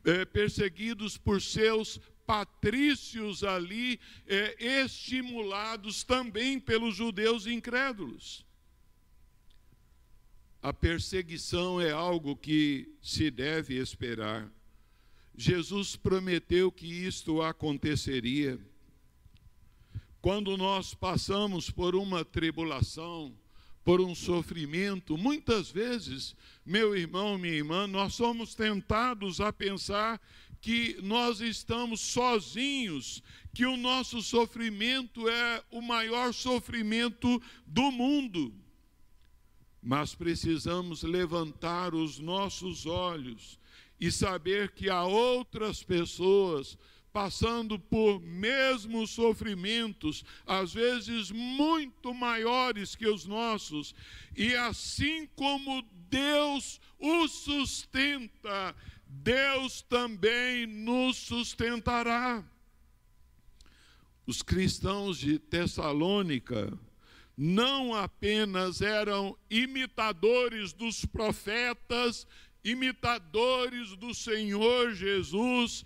eh, 0.05 0.25
perseguidos 0.25 1.17
por 1.17 1.41
seus 1.41 2.01
patrícios 2.27 3.45
ali, 3.45 4.01
é, 4.27 4.83
estimulados 4.83 6.03
também 6.03 6.59
pelos 6.59 6.97
judeus 6.97 7.47
incrédulos. 7.47 8.45
A 10.63 10.73
perseguição 10.73 11.81
é 11.81 11.91
algo 11.91 12.35
que 12.35 12.89
se 13.03 13.31
deve 13.31 13.77
esperar. 13.77 14.51
Jesus 15.37 15.95
prometeu 15.95 16.73
que 16.73 16.87
isto 16.87 17.43
aconteceria. 17.43 18.59
Quando 20.23 20.57
nós 20.57 20.95
passamos 20.95 21.69
por 21.69 21.95
uma 21.95 22.25
tribulação, 22.25 23.37
por 23.85 24.01
um 24.01 24.15
sofrimento, 24.15 25.19
muitas 25.19 25.71
vezes, 25.71 26.35
meu 26.65 26.97
irmão, 26.97 27.37
minha 27.37 27.53
irmã, 27.53 27.87
nós 27.87 28.15
somos 28.15 28.55
tentados 28.55 29.43
a 29.43 29.53
pensar 29.53 30.19
que 30.65 30.97
nós 31.03 31.43
estamos 31.43 32.01
sozinhos, 32.01 33.23
que 33.53 33.67
o 33.67 33.77
nosso 33.77 34.23
sofrimento 34.23 35.29
é 35.29 35.63
o 35.71 35.83
maior 35.83 36.33
sofrimento 36.33 37.39
do 37.67 37.93
mundo. 37.93 38.51
Mas 39.83 40.15
precisamos 40.15 41.03
levantar 41.03 41.95
os 41.95 42.19
nossos 42.19 42.87
olhos 42.87 43.61
e 44.01 44.11
saber 44.11 44.71
que 44.71 44.89
há 44.89 45.05
outras 45.05 45.83
pessoas 45.83 46.79
passando 47.13 47.79
por 47.79 48.19
mesmos 48.23 49.11
sofrimentos, 49.11 50.25
às 50.47 50.73
vezes 50.73 51.31
muito 51.31 52.15
maiores 52.15 52.97
que 52.97 53.07
os 53.07 53.27
nossos, 53.27 53.95
e 54.35 54.55
assim 54.57 55.29
como 55.37 55.83
Deus 56.09 56.81
os 56.99 57.31
sustenta, 57.31 58.75
Deus 59.23 59.81
também 59.83 60.67
nos 60.67 61.17
sustentará. 61.17 62.45
Os 64.27 64.43
cristãos 64.43 65.19
de 65.19 65.39
Tessalônica 65.39 66.77
não 67.37 67.95
apenas 67.95 68.81
eram 68.81 69.37
imitadores 69.49 70.73
dos 70.73 71.05
profetas, 71.05 72.27
imitadores 72.65 73.97
do 73.97 74.15
Senhor 74.15 74.95
Jesus, 74.95 75.85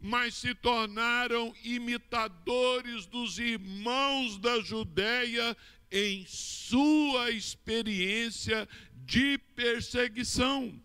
mas 0.00 0.34
se 0.34 0.54
tornaram 0.54 1.54
imitadores 1.64 3.06
dos 3.06 3.38
irmãos 3.38 4.38
da 4.38 4.60
Judéia 4.60 5.56
em 5.90 6.24
sua 6.26 7.30
experiência 7.30 8.68
de 8.94 9.38
perseguição. 9.56 10.80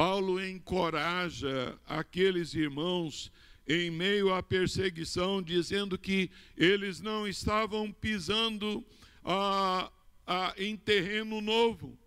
Paulo 0.00 0.42
encoraja 0.42 1.78
aqueles 1.86 2.54
irmãos 2.54 3.30
em 3.68 3.90
meio 3.90 4.32
à 4.32 4.42
perseguição, 4.42 5.42
dizendo 5.42 5.98
que 5.98 6.30
eles 6.56 7.02
não 7.02 7.28
estavam 7.28 7.92
pisando 7.92 8.82
ah, 9.22 9.92
ah, 10.26 10.54
em 10.56 10.74
terreno 10.74 11.42
novo, 11.42 11.98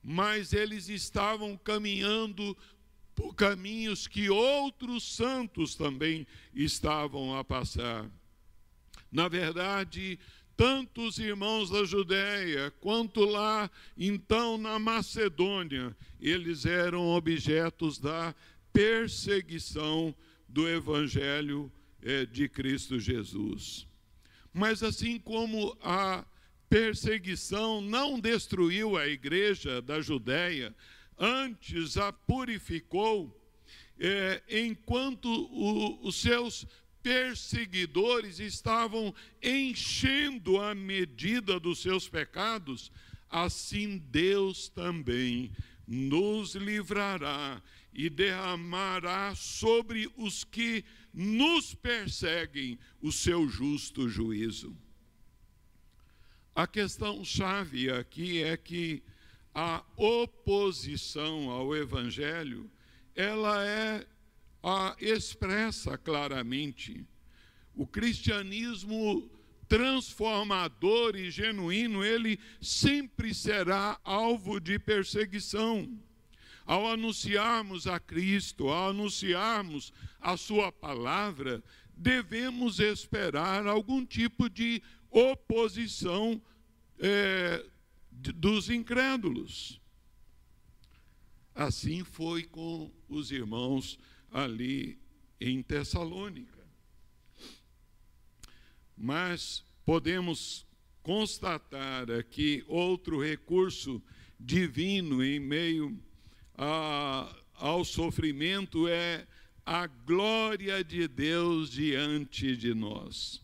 mas 0.00 0.52
eles 0.52 0.88
estavam 0.88 1.56
caminhando 1.56 2.56
por 3.16 3.34
caminhos 3.34 4.06
que 4.06 4.30
outros 4.30 5.16
santos 5.16 5.74
também 5.74 6.28
estavam 6.54 7.36
a 7.36 7.42
passar. 7.42 8.08
Na 9.10 9.26
verdade, 9.26 10.20
tanto 10.60 11.08
os 11.08 11.18
irmãos 11.18 11.70
da 11.70 11.84
Judéia 11.84 12.70
quanto 12.82 13.24
lá, 13.24 13.70
então, 13.96 14.58
na 14.58 14.78
Macedônia, 14.78 15.96
eles 16.20 16.66
eram 16.66 17.08
objetos 17.16 17.98
da 17.98 18.34
perseguição 18.70 20.14
do 20.46 20.68
Evangelho 20.68 21.72
eh, 22.02 22.26
de 22.26 22.46
Cristo 22.46 23.00
Jesus. 23.00 23.86
Mas 24.52 24.82
assim 24.82 25.18
como 25.18 25.74
a 25.80 26.26
perseguição 26.68 27.80
não 27.80 28.20
destruiu 28.20 28.98
a 28.98 29.08
igreja 29.08 29.80
da 29.80 30.02
Judéia, 30.02 30.74
antes 31.18 31.96
a 31.96 32.12
purificou, 32.12 33.34
eh, 33.98 34.42
enquanto 34.46 35.26
o, 35.26 36.06
os 36.06 36.16
seus 36.16 36.66
perseguidores 37.02 38.38
estavam 38.38 39.14
enchendo 39.42 40.60
a 40.60 40.74
medida 40.74 41.58
dos 41.58 41.80
seus 41.80 42.08
pecados, 42.08 42.90
assim 43.28 43.98
Deus 43.98 44.68
também 44.68 45.50
nos 45.86 46.54
livrará 46.54 47.62
e 47.92 48.08
derramará 48.08 49.34
sobre 49.34 50.10
os 50.16 50.44
que 50.44 50.84
nos 51.12 51.74
perseguem 51.74 52.78
o 53.00 53.10
seu 53.10 53.48
justo 53.48 54.08
juízo. 54.08 54.76
A 56.54 56.66
questão 56.66 57.24
chave 57.24 57.90
aqui 57.90 58.42
é 58.42 58.56
que 58.56 59.02
a 59.54 59.84
oposição 59.96 61.50
ao 61.50 61.74
evangelho, 61.74 62.70
ela 63.14 63.64
é 63.66 64.06
a, 64.62 64.96
expressa 65.00 65.96
claramente. 65.96 67.06
O 67.74 67.86
cristianismo 67.86 69.30
transformador 69.68 71.14
e 71.14 71.30
genuíno, 71.30 72.04
ele 72.04 72.40
sempre 72.60 73.32
será 73.32 74.00
alvo 74.02 74.58
de 74.58 74.78
perseguição. 74.78 75.88
Ao 76.66 76.88
anunciarmos 76.88 77.86
a 77.86 77.98
Cristo, 78.00 78.68
ao 78.68 78.90
anunciarmos 78.90 79.92
a 80.20 80.36
Sua 80.36 80.72
palavra, 80.72 81.62
devemos 81.96 82.80
esperar 82.80 83.66
algum 83.66 84.04
tipo 84.04 84.50
de 84.50 84.82
oposição 85.10 86.40
é, 86.98 87.64
dos 88.10 88.70
incrédulos. 88.70 89.80
Assim 91.54 92.02
foi 92.04 92.44
com 92.44 92.90
os 93.08 93.30
irmãos 93.30 93.98
ali 94.32 94.98
em 95.40 95.62
Tessalônica. 95.62 96.60
Mas 98.96 99.64
podemos 99.84 100.66
constatar 101.02 102.10
aqui 102.10 102.62
outro 102.68 103.22
recurso 103.22 104.02
divino 104.38 105.24
em 105.24 105.40
meio 105.40 105.98
a, 106.56 107.34
ao 107.54 107.84
sofrimento 107.84 108.86
é 108.86 109.26
a 109.64 109.86
glória 109.86 110.84
de 110.84 111.08
Deus 111.08 111.70
diante 111.70 112.56
de 112.56 112.74
nós. 112.74 113.42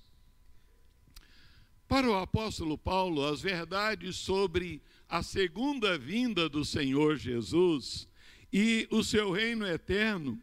Para 1.89 2.11
o 2.11 2.17
apóstolo 2.17 2.77
Paulo, 2.77 3.25
as 3.25 3.41
verdades 3.41 4.17
sobre 4.17 4.83
a 5.09 5.23
segunda 5.23 5.97
vinda 5.97 6.49
do 6.49 6.65
Senhor 6.65 7.17
Jesus 7.17 8.09
e 8.53 8.89
o 8.91 9.05
seu 9.05 9.31
reino 9.31 9.67
eterno 9.67 10.43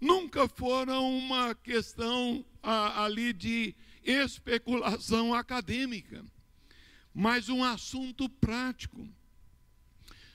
nunca 0.00 0.48
foram 0.48 1.16
uma 1.16 1.54
questão 1.54 2.44
a, 2.62 3.04
ali 3.04 3.32
de 3.32 3.74
especulação 4.02 5.34
acadêmica, 5.34 6.24
mas 7.12 7.48
um 7.48 7.62
assunto 7.62 8.28
prático. 8.28 9.08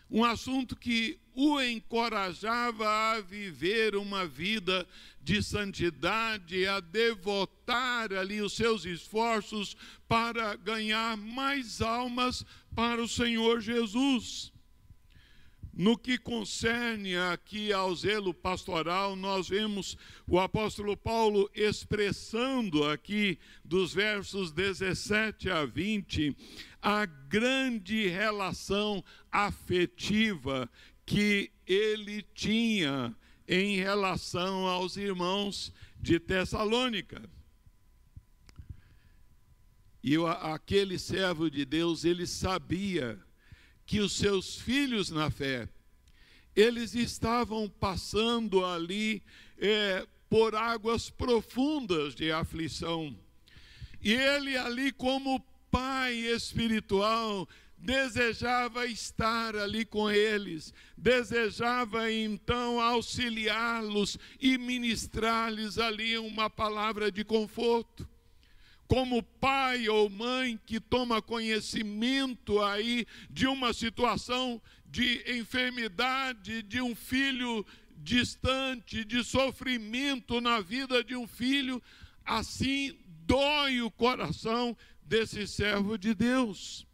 um 0.09 0.23
assunto 0.23 0.75
que 0.75 1.19
o 1.33 1.59
encorajava 1.59 2.87
a 2.87 3.21
viver 3.21 3.95
uma 3.95 4.27
vida 4.27 4.87
de 5.19 5.41
santidade, 5.41 6.67
a 6.67 6.79
devotar 6.79 8.13
ali 8.13 8.39
os 8.39 8.53
seus 8.53 8.85
esforços 8.85 9.75
para 10.07 10.55
ganhar 10.55 11.17
mais 11.17 11.81
almas 11.81 12.45
para 12.75 13.01
o 13.01 13.07
Senhor 13.07 13.59
Jesus. 13.59 14.52
No 15.75 15.97
que 15.97 16.19
concerne 16.19 17.17
aqui 17.17 17.73
ao 17.73 17.95
zelo 17.95 18.31
pastoral, 18.31 19.15
nós 19.15 19.49
vemos 19.49 19.97
o 20.27 20.39
apóstolo 20.39 20.95
Paulo 20.95 21.49
expressando 21.55 22.85
aqui, 22.85 23.39
dos 23.65 23.91
versos 23.91 24.51
17 24.51 25.49
a 25.49 25.65
20, 25.65 26.37
a 26.79 27.07
grande 27.07 28.07
relação 28.07 29.03
afetiva 29.31 30.69
que 31.07 31.51
ele 31.65 32.21
tinha 32.35 33.15
em 33.47 33.77
relação 33.77 34.67
aos 34.67 34.95
irmãos 34.95 35.73
de 35.99 36.19
Tessalônica. 36.19 37.27
E 40.03 40.17
aquele 40.41 40.99
servo 40.99 41.49
de 41.49 41.65
Deus, 41.65 42.05
ele 42.05 42.27
sabia 42.27 43.19
que 43.93 43.99
os 43.99 44.13
seus 44.13 44.55
filhos 44.55 45.11
na 45.11 45.29
fé, 45.29 45.69
eles 46.55 46.95
estavam 46.95 47.69
passando 47.69 48.65
ali 48.65 49.21
é, 49.55 50.07
por 50.27 50.55
águas 50.55 51.11
profundas 51.11 52.15
de 52.15 52.31
aflição. 52.31 53.15
E 54.01 54.11
ele 54.11 54.57
ali, 54.57 54.91
como 54.91 55.39
pai 55.69 56.15
espiritual, 56.15 57.47
desejava 57.77 58.87
estar 58.87 59.55
ali 59.55 59.85
com 59.85 60.09
eles, 60.09 60.73
desejava 60.97 62.11
então 62.11 62.81
auxiliá-los 62.81 64.17
e 64.39 64.57
ministrar-lhes 64.57 65.77
ali 65.77 66.17
uma 66.17 66.49
palavra 66.49 67.11
de 67.11 67.23
conforto 67.23 68.09
como 68.87 69.23
pai 69.23 69.87
ou 69.89 70.09
mãe 70.09 70.59
que 70.65 70.79
toma 70.79 71.21
conhecimento 71.21 72.61
aí 72.61 73.05
de 73.29 73.47
uma 73.47 73.73
situação 73.73 74.61
de 74.85 75.23
enfermidade 75.39 76.61
de 76.61 76.81
um 76.81 76.93
filho 76.93 77.65
distante, 77.97 79.03
de 79.03 79.23
sofrimento 79.23 80.41
na 80.41 80.59
vida 80.59 81.03
de 81.03 81.15
um 81.15 81.25
filho, 81.25 81.81
assim 82.25 82.97
dói 83.25 83.81
o 83.81 83.89
coração 83.89 84.77
desse 85.01 85.47
servo 85.47 85.97
de 85.97 86.13
Deus. 86.13 86.85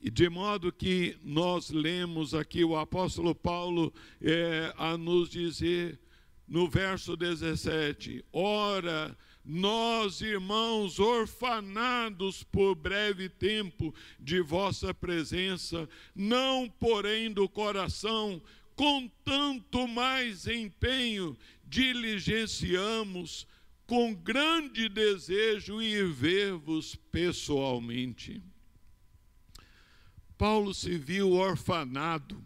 E 0.00 0.10
de 0.10 0.28
modo 0.28 0.72
que 0.72 1.18
nós 1.22 1.70
lemos 1.70 2.34
aqui 2.34 2.62
o 2.62 2.76
apóstolo 2.76 3.34
Paulo 3.34 3.92
é, 4.22 4.72
a 4.76 4.96
nos 4.96 5.30
dizer 5.30 5.98
no 6.46 6.68
verso 6.68 7.16
17: 7.16 8.24
Ora, 8.32 9.16
nós, 9.46 10.20
irmãos, 10.20 10.98
orfanados 10.98 12.42
por 12.42 12.74
breve 12.74 13.28
tempo 13.28 13.94
de 14.18 14.40
vossa 14.40 14.92
presença, 14.92 15.88
não 16.14 16.68
porém 16.68 17.32
do 17.32 17.48
coração, 17.48 18.42
com 18.74 19.08
tanto 19.24 19.86
mais 19.86 20.48
empenho, 20.48 21.36
diligenciamos 21.64 23.46
com 23.86 24.12
grande 24.12 24.88
desejo 24.88 25.80
ir 25.80 26.08
ver-vos 26.08 26.96
pessoalmente. 27.12 28.42
Paulo 30.36 30.74
se 30.74 30.98
viu 30.98 31.30
orfanado 31.32 32.44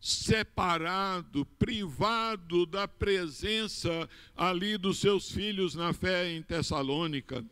separado, 0.00 1.44
privado 1.58 2.64
da 2.66 2.86
presença 2.86 4.08
ali 4.36 4.76
dos 4.76 5.00
seus 5.00 5.30
filhos 5.30 5.74
na 5.74 5.92
fé 5.92 6.30
em 6.30 6.42
Tessalônica. 6.42 7.44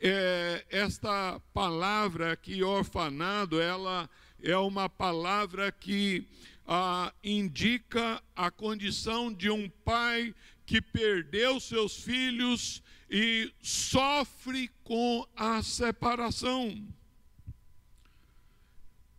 É, 0.00 0.64
esta 0.70 1.40
palavra 1.52 2.32
aqui, 2.32 2.62
orfanado, 2.62 3.60
ela 3.60 4.08
é 4.42 4.56
uma 4.56 4.88
palavra 4.88 5.72
que 5.72 6.26
ah, 6.66 7.12
indica 7.24 8.22
a 8.36 8.50
condição 8.50 9.32
de 9.32 9.50
um 9.50 9.68
pai 9.84 10.34
que 10.66 10.80
perdeu 10.80 11.58
seus 11.58 11.96
filhos 11.96 12.82
e 13.10 13.50
sofre 13.62 14.70
com 14.84 15.26
a 15.34 15.62
separação 15.62 16.86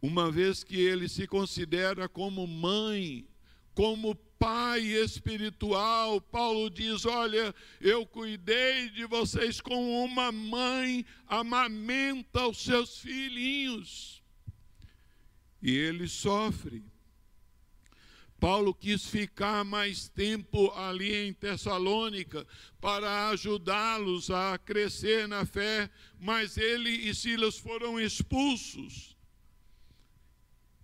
uma 0.01 0.31
vez 0.31 0.63
que 0.63 0.79
ele 0.79 1.09
se 1.09 1.27
considera 1.27 2.07
como 2.07 2.47
mãe, 2.47 3.27
como 3.73 4.15
pai 4.37 4.81
espiritual. 4.81 6.21
Paulo 6.21 6.69
diz: 6.69 7.05
Olha, 7.05 7.53
eu 7.81 8.05
cuidei 8.05 8.89
de 8.89 9.05
vocês 9.05 9.59
como 9.59 10.03
uma 10.03 10.31
mãe 10.31 11.05
amamenta 11.27 12.47
os 12.47 12.63
seus 12.63 12.99
filhinhos. 12.99 14.23
E 15.61 15.75
ele 15.75 16.07
sofre. 16.07 16.83
Paulo 18.39 18.73
quis 18.73 19.05
ficar 19.05 19.65
mais 19.65 20.07
tempo 20.07 20.71
ali 20.71 21.13
em 21.13 21.33
Tessalônica 21.33 22.47
para 22.79 23.27
ajudá-los 23.31 24.31
a 24.31 24.57
crescer 24.57 25.27
na 25.27 25.45
fé, 25.45 25.89
mas 26.17 26.55
ele 26.55 26.89
e 26.89 27.13
Silas 27.13 27.57
foram 27.57 27.99
expulsos 27.99 29.18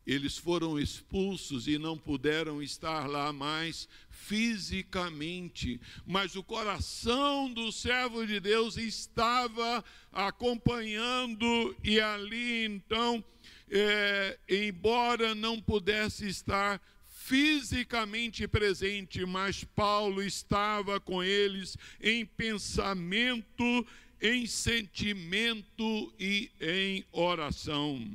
eles 0.06 0.38
foram 0.38 0.80
expulsos 0.80 1.68
e 1.68 1.78
não 1.78 1.98
puderam 1.98 2.62
estar 2.62 3.08
lá 3.08 3.34
mais 3.34 3.88
fisicamente, 4.10 5.80
mas 6.06 6.36
o 6.36 6.44
coração 6.44 7.52
do 7.52 7.72
servo 7.72 8.26
de 8.26 8.40
Deus 8.40 8.78
estava 8.78 9.84
acompanhando, 10.12 11.76
e 11.84 12.00
ali 12.00 12.66
então, 12.66 13.24
é, 13.70 14.38
embora 14.50 15.36
não 15.36 15.62
pudesse 15.62 16.28
estar 16.28 16.82
fisicamente 17.08 18.48
presente, 18.48 19.26
mas 19.26 19.64
Paulo 19.64 20.22
estava 20.22 21.00
com 21.00 21.24
eles 21.24 21.76
em 22.00 22.24
pensamento, 22.24 23.88
em 24.22 24.46
sentimento 24.46 26.14
e 26.20 26.52
em 26.62 27.04
oração. 27.12 28.08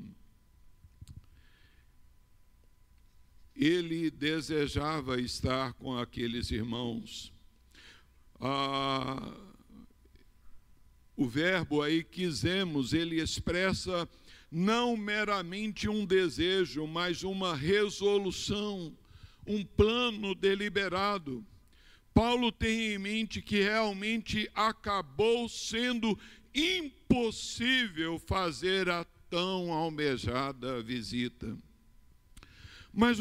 Ele 3.60 4.10
desejava 4.10 5.20
estar 5.20 5.74
com 5.74 5.98
aqueles 5.98 6.50
irmãos. 6.50 7.30
Ah, 8.40 9.36
o 11.14 11.28
verbo 11.28 11.82
aí 11.82 12.02
quisemos, 12.02 12.94
ele 12.94 13.20
expressa 13.20 14.08
não 14.50 14.96
meramente 14.96 15.90
um 15.90 16.06
desejo, 16.06 16.86
mas 16.86 17.22
uma 17.22 17.54
resolução, 17.54 18.96
um 19.46 19.62
plano 19.62 20.34
deliberado. 20.34 21.44
Paulo 22.14 22.50
tem 22.50 22.94
em 22.94 22.98
mente 22.98 23.42
que 23.42 23.60
realmente 23.60 24.50
acabou 24.54 25.50
sendo 25.50 26.18
impossível 26.54 28.18
fazer 28.18 28.88
a 28.88 29.04
tão 29.28 29.70
almejada 29.70 30.82
visita. 30.82 31.54
Mas 32.92 33.18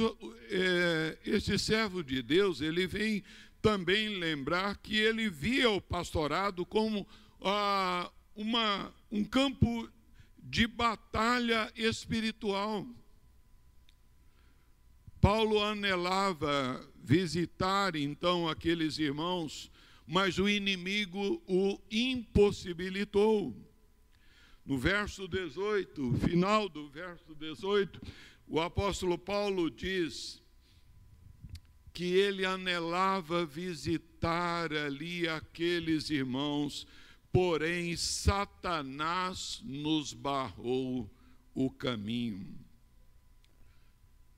é, 0.49 1.17
esse 1.25 1.57
servo 1.59 2.03
de 2.03 2.21
Deus, 2.21 2.61
ele 2.61 2.87
vem 2.87 3.23
também 3.61 4.17
lembrar 4.17 4.77
que 4.77 4.97
ele 4.97 5.29
via 5.29 5.69
o 5.69 5.81
pastorado 5.81 6.65
como 6.65 7.07
ah, 7.41 8.11
uma, 8.35 8.93
um 9.11 9.23
campo 9.23 9.89
de 10.37 10.65
batalha 10.65 11.71
espiritual. 11.75 12.87
Paulo 15.21 15.61
anelava 15.61 16.87
visitar 17.03 17.95
então 17.95 18.47
aqueles 18.47 18.97
irmãos, 18.97 19.69
mas 20.07 20.39
o 20.39 20.47
inimigo 20.47 21.41
o 21.45 21.79
impossibilitou. 21.91 23.55
No 24.65 24.77
verso 24.77 25.27
18, 25.27 26.13
final 26.19 26.69
do 26.69 26.87
verso 26.89 27.35
18, 27.35 27.99
o 28.49 28.59
apóstolo 28.59 29.15
Paulo 29.15 29.69
diz 29.69 30.41
que 31.93 32.05
ele 32.15 32.45
anelava 32.45 33.45
visitar 33.45 34.73
ali 34.73 35.27
aqueles 35.27 36.09
irmãos, 36.09 36.87
porém 37.31 37.95
Satanás 37.95 39.61
nos 39.63 40.13
barrou 40.13 41.07
o 41.53 41.69
caminho. 41.69 42.57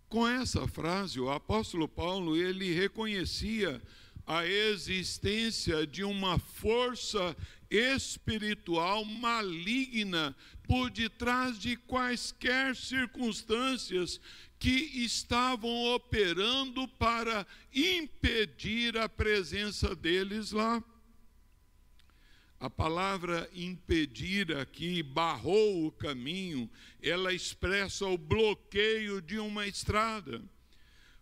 Com 0.10 0.28
essa 0.28 0.68
frase, 0.68 1.18
o 1.18 1.30
apóstolo 1.30 1.88
Paulo, 1.88 2.36
ele 2.36 2.74
reconhecia 2.74 3.82
a 4.28 4.46
existência 4.46 5.88
de 5.88 6.04
uma 6.04 6.38
força 6.38 7.36
espiritual 7.72 9.06
maligna 9.06 10.36
por 10.68 10.92
detrás 10.92 11.58
de 11.58 11.78
quaisquer 11.78 12.76
circunstâncias 12.76 14.20
que 14.60 15.04
estavam 15.04 15.96
operando 15.96 16.88
para 16.88 17.48
impedir 17.74 18.98
a 18.98 19.08
presença 19.08 19.96
deles 19.96 20.52
lá. 20.52 20.84
A 22.60 22.70
palavra 22.70 23.50
impedir 23.56 24.56
aqui, 24.56 25.02
barrou 25.02 25.88
o 25.88 25.92
caminho, 25.92 26.70
ela 27.02 27.34
expressa 27.34 28.06
o 28.06 28.18
bloqueio 28.18 29.20
de 29.20 29.40
uma 29.40 29.66
estrada. 29.66 30.44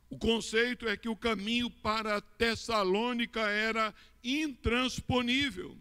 O 0.09 0.17
conceito 0.17 0.89
é 0.89 0.97
que 0.97 1.07
o 1.07 1.15
caminho 1.15 1.69
para 1.69 2.19
Tessalônica 2.19 3.39
era 3.39 3.93
intransponível. 4.21 5.77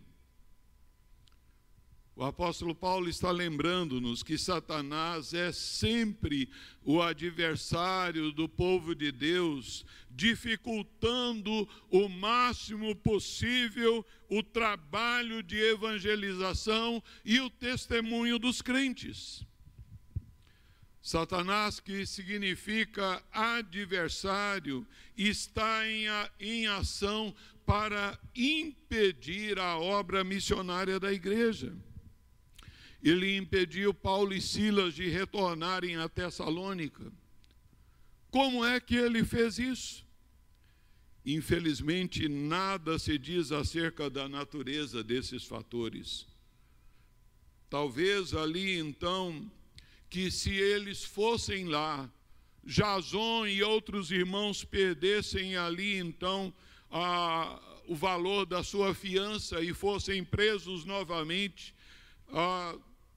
O 2.19 2.25
apóstolo 2.25 2.75
Paulo 2.75 3.09
está 3.09 3.31
lembrando-nos 3.31 4.25
que 4.25 4.37
Satanás 4.37 5.33
é 5.33 5.53
sempre 5.53 6.51
o 6.85 7.01
adversário 7.01 8.33
do 8.33 8.49
povo 8.49 8.93
de 8.93 9.13
Deus, 9.13 9.87
dificultando 10.11 11.69
o 11.89 12.09
máximo 12.09 12.97
possível 12.97 14.05
o 14.29 14.43
trabalho 14.43 15.45
de 15.45 15.59
evangelização 15.59 17.01
e 17.25 17.39
o 17.39 17.49
testemunho 17.49 18.37
dos 18.37 18.61
crentes. 18.61 19.47
Satanás, 21.01 21.79
que 21.79 22.05
significa 22.05 23.23
adversário, 23.31 24.85
está 25.17 25.89
em, 25.89 26.07
em 26.41 26.67
ação 26.67 27.33
para 27.65 28.19
impedir 28.35 29.61
a 29.61 29.79
obra 29.79 30.25
missionária 30.25 30.99
da 30.99 31.13
igreja. 31.13 31.73
Ele 33.03 33.37
impediu 33.37 33.95
Paulo 33.95 34.35
e 34.35 34.41
Silas 34.41 34.95
de 34.95 35.09
retornarem 35.09 35.97
a 35.97 36.09
Tessalônica. 36.09 37.13
Como 38.31 38.65
é 38.65 38.81
que 38.81 38.97
ele 38.97 39.25
fez 39.25 39.59
isso? 39.59 40.07
Infelizmente, 41.25 42.29
nada 42.29 42.99
se 42.99 43.19
diz 43.19 43.53
acerca 43.53 44.09
da 44.09 44.29
natureza 44.29 45.03
desses 45.05 45.45
fatores. 45.45 46.27
Talvez 47.71 48.35
ali 48.35 48.79
então, 48.79 49.51
que 50.09 50.31
se 50.31 50.51
eles 50.51 51.05
fossem 51.05 51.67
lá, 51.67 52.11
Jason 52.65 53.47
e 53.47 53.63
outros 53.63 54.11
irmãos 54.11 54.65
perdessem 54.65 55.57
ali 55.57 55.97
então 55.97 56.53
a, 56.91 57.61
o 57.87 57.95
valor 57.95 58.47
da 58.47 58.63
sua 58.63 58.95
fiança 58.95 59.61
e 59.63 59.73
fossem 59.73 60.25
presos 60.25 60.85
novamente, 60.85 61.75
a, 62.33 62.77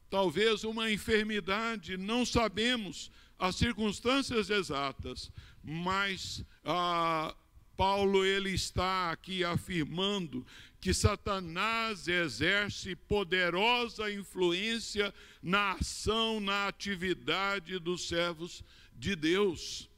talvez 0.10 0.64
uma 0.64 0.92
enfermidade, 0.92 1.98
não 1.98 2.26
sabemos 2.26 3.12
as 3.38 3.56
circunstâncias 3.56 4.50
exatas, 4.50 5.32
mas 5.64 6.44
ah, 6.64 7.36
Paulo 7.76 8.24
ele 8.24 8.52
está 8.52 9.12
aqui 9.12 9.44
afirmando 9.44 10.46
que 10.80 10.94
Satanás 10.94 12.08
exerce 12.08 12.96
poderosa 12.96 14.12
influência 14.12 15.14
na 15.42 15.74
ação, 15.74 16.40
na 16.40 16.68
atividade 16.68 17.80
dos 17.80 18.08
servos 18.08 18.64
de 18.96 19.16
Deus. 19.16 19.90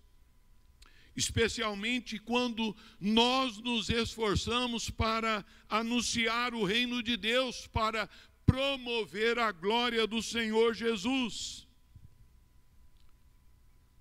Especialmente 1.16 2.18
quando 2.20 2.76
nós 3.00 3.58
nos 3.60 3.90
esforçamos 3.90 4.90
para 4.90 5.46
anunciar 5.70 6.54
o 6.54 6.64
reino 6.64 7.04
de 7.04 7.16
Deus, 7.16 7.68
para 7.68 8.10
promover 8.46 9.40
a 9.40 9.52
glória 9.52 10.06
do 10.06 10.22
Senhor 10.22 10.74
Jesus. 10.74 11.68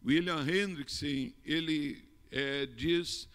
William 0.04 0.40
Hendrickson, 0.40 1.32
ele 1.44 2.04
é, 2.30 2.66
diz 2.66 3.28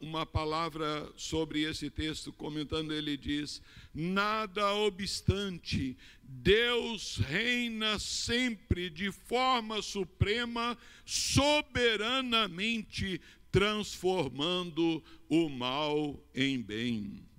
uma 0.00 0.24
palavra 0.24 1.12
sobre 1.14 1.60
esse 1.62 1.90
texto, 1.90 2.32
comentando, 2.32 2.94
ele 2.94 3.18
diz: 3.18 3.60
Nada 3.92 4.72
obstante, 4.72 5.94
Deus 6.22 7.18
reina 7.18 7.98
sempre 7.98 8.88
de 8.88 9.12
forma 9.12 9.82
suprema, 9.82 10.78
soberanamente, 11.04 13.20
transformando 13.50 15.04
o 15.28 15.50
mal 15.50 16.18
em 16.34 16.62
bem 16.62 17.30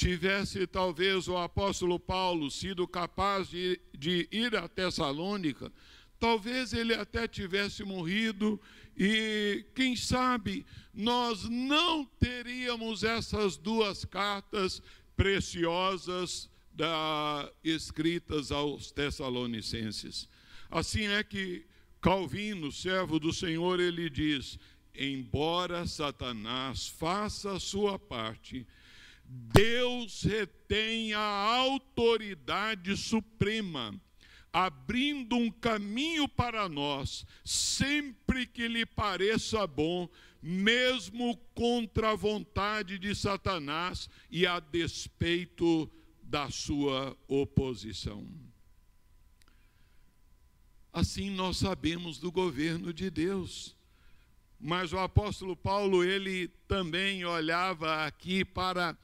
tivesse 0.00 0.66
talvez 0.66 1.28
o 1.28 1.36
apóstolo 1.36 2.00
Paulo 2.00 2.50
sido 2.50 2.88
capaz 2.88 3.50
de, 3.50 3.78
de 3.92 4.26
ir 4.32 4.56
a 4.56 4.66
Tessalônica, 4.66 5.70
talvez 6.18 6.72
ele 6.72 6.94
até 6.94 7.28
tivesse 7.28 7.84
morrido 7.84 8.58
e, 8.96 9.62
quem 9.74 9.94
sabe, 9.94 10.64
nós 10.94 11.46
não 11.50 12.06
teríamos 12.18 13.04
essas 13.04 13.58
duas 13.58 14.06
cartas 14.06 14.80
preciosas 15.14 16.48
da, 16.72 17.52
escritas 17.62 18.50
aos 18.50 18.90
Tessalonicenses. 18.90 20.26
Assim 20.70 21.08
é 21.08 21.22
que 21.22 21.66
Calvino, 22.00 22.72
servo 22.72 23.20
do 23.20 23.34
Senhor, 23.34 23.78
ele 23.78 24.08
diz: 24.08 24.58
embora 24.94 25.86
Satanás 25.86 26.88
faça 26.88 27.52
a 27.52 27.60
sua 27.60 27.98
parte, 27.98 28.66
Deus 29.32 30.24
retém 30.24 31.14
a 31.14 31.20
autoridade 31.20 32.96
suprema, 32.96 33.94
abrindo 34.52 35.36
um 35.36 35.48
caminho 35.48 36.28
para 36.28 36.68
nós, 36.68 37.24
sempre 37.44 38.44
que 38.44 38.66
lhe 38.66 38.84
pareça 38.84 39.64
bom, 39.68 40.08
mesmo 40.42 41.36
contra 41.54 42.10
a 42.10 42.16
vontade 42.16 42.98
de 42.98 43.14
Satanás 43.14 44.10
e 44.28 44.48
a 44.48 44.58
despeito 44.58 45.88
da 46.24 46.50
sua 46.50 47.16
oposição. 47.28 48.26
Assim 50.92 51.30
nós 51.30 51.58
sabemos 51.58 52.18
do 52.18 52.32
governo 52.32 52.92
de 52.92 53.08
Deus. 53.10 53.76
Mas 54.58 54.92
o 54.92 54.98
apóstolo 54.98 55.56
Paulo, 55.56 56.04
ele 56.04 56.48
também 56.68 57.24
olhava 57.24 58.04
aqui 58.04 58.44
para 58.44 58.98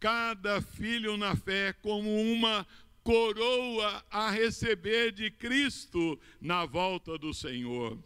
cada 0.00 0.62
filho 0.62 1.18
na 1.18 1.36
fé 1.36 1.74
como 1.74 2.10
uma 2.32 2.66
coroa 3.04 4.02
a 4.10 4.30
receber 4.30 5.12
de 5.12 5.30
Cristo 5.30 6.18
na 6.40 6.64
volta 6.64 7.18
do 7.18 7.34
Senhor. 7.34 7.98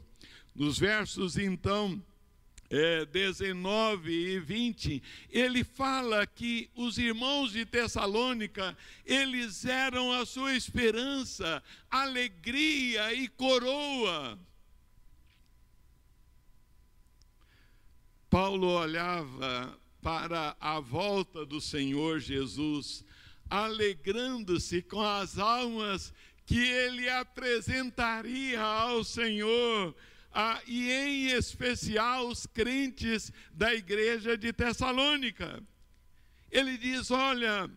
Nos 0.54 0.78
versos 0.78 1.38
então 1.38 2.02
é, 2.68 3.04
19 3.04 4.10
e 4.10 4.40
20, 4.40 5.02
ele 5.30 5.62
fala 5.62 6.26
que 6.26 6.68
os 6.74 6.98
irmãos 6.98 7.52
de 7.52 7.64
Tessalônica, 7.64 8.76
eles 9.04 9.64
eram 9.64 10.12
a 10.12 10.26
sua 10.26 10.56
esperança, 10.56 11.62
alegria 11.88 13.14
e 13.14 13.28
coroa. 13.28 14.38
Paulo 18.28 18.66
olhava 18.66 19.78
para 20.04 20.54
a 20.60 20.78
volta 20.80 21.46
do 21.46 21.62
Senhor 21.62 22.20
Jesus, 22.20 23.02
alegrando-se 23.48 24.82
com 24.82 25.00
as 25.00 25.38
almas 25.38 26.12
que 26.44 26.60
ele 26.60 27.08
apresentaria 27.08 28.60
ao 28.60 29.02
Senhor, 29.02 29.96
ah, 30.30 30.60
e 30.66 30.90
em 30.90 31.26
especial 31.28 32.28
os 32.28 32.44
crentes 32.44 33.32
da 33.50 33.72
igreja 33.72 34.36
de 34.36 34.52
Tessalônica. 34.52 35.62
Ele 36.50 36.76
diz: 36.76 37.10
Olha, 37.10 37.70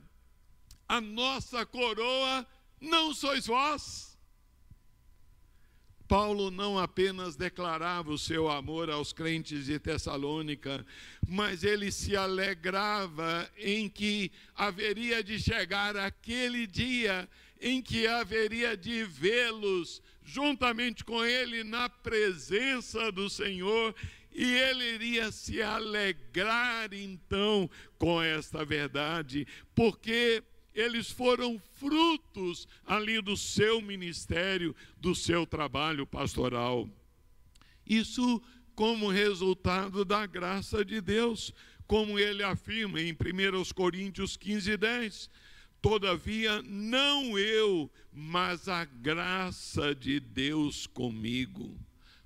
a 0.85 0.99
nossa 0.99 1.65
coroa 1.65 2.45
não 2.81 3.13
sois 3.13 3.47
vós 3.47 4.06
Paulo 6.07 6.49
não 6.49 6.79
apenas 6.79 7.35
declarava 7.35 8.11
o 8.11 8.17
seu 8.17 8.49
amor 8.49 8.89
aos 8.89 9.11
crentes 9.11 9.65
de 9.65 9.77
Tessalônica, 9.77 10.85
mas 11.27 11.63
ele 11.63 11.91
se 11.91 12.15
alegrava 12.15 13.51
em 13.57 13.89
que 13.89 14.31
haveria 14.55 15.21
de 15.21 15.37
chegar 15.37 15.97
aquele 15.97 16.65
dia 16.65 17.27
em 17.59 17.81
que 17.81 18.07
haveria 18.07 18.77
de 18.77 19.03
vê-los 19.03 20.01
juntamente 20.23 21.03
com 21.03 21.25
ele 21.25 21.63
na 21.63 21.89
presença 21.89 23.11
do 23.11 23.29
Senhor 23.29 23.93
e 24.31 24.43
ele 24.43 24.93
iria 24.93 25.31
se 25.31 25.61
alegrar 25.61 26.93
então 26.93 27.69
com 27.97 28.21
esta 28.21 28.63
verdade, 28.63 29.47
porque 29.73 30.43
eles 30.77 31.09
foram 31.09 31.59
frutos 31.73 32.67
ali 32.85 33.19
do 33.19 33.35
seu 33.35 33.81
ministério, 33.81 34.75
do 34.95 35.15
seu 35.15 35.43
trabalho 35.43 36.05
pastoral. 36.05 36.87
Isso 37.83 38.39
como 38.75 39.09
resultado 39.09 40.05
da 40.05 40.27
graça 40.27 40.85
de 40.85 41.01
Deus, 41.01 41.51
como 41.87 42.19
ele 42.19 42.43
afirma 42.43 43.01
em 43.01 43.11
1 43.11 43.73
Coríntios 43.73 44.37
15, 44.37 44.77
10. 44.77 45.29
Todavia, 45.81 46.61
não 46.61 47.39
eu, 47.39 47.89
mas 48.13 48.69
a 48.69 48.85
graça 48.85 49.95
de 49.95 50.19
Deus 50.19 50.85
comigo. 50.85 51.75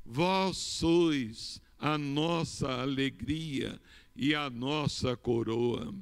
Vós 0.05 0.57
sois 0.57 1.61
a 1.79 1.97
nossa 1.97 2.81
alegria 2.81 3.79
e 4.13 4.35
a 4.35 4.49
nossa 4.49 5.15
coroa. 5.15 5.93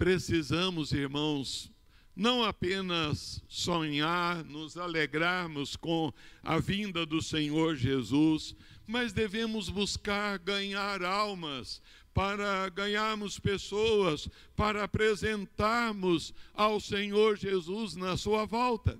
Precisamos, 0.00 0.92
irmãos, 0.92 1.70
não 2.16 2.42
apenas 2.42 3.44
sonhar, 3.46 4.42
nos 4.46 4.78
alegrarmos 4.78 5.76
com 5.76 6.10
a 6.42 6.58
vinda 6.58 7.04
do 7.04 7.20
Senhor 7.20 7.76
Jesus, 7.76 8.56
mas 8.86 9.12
devemos 9.12 9.68
buscar 9.68 10.38
ganhar 10.38 11.02
almas, 11.02 11.82
para 12.14 12.66
ganharmos 12.70 13.38
pessoas, 13.38 14.26
para 14.56 14.84
apresentarmos 14.84 16.32
ao 16.54 16.80
Senhor 16.80 17.36
Jesus 17.36 17.94
na 17.94 18.16
sua 18.16 18.46
volta. 18.46 18.98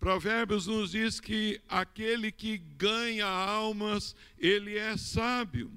Provérbios 0.00 0.66
nos 0.66 0.90
diz 0.90 1.20
que 1.20 1.60
aquele 1.68 2.32
que 2.32 2.58
ganha 2.58 3.28
almas, 3.28 4.16
ele 4.40 4.76
é 4.76 4.96
sábio. 4.96 5.70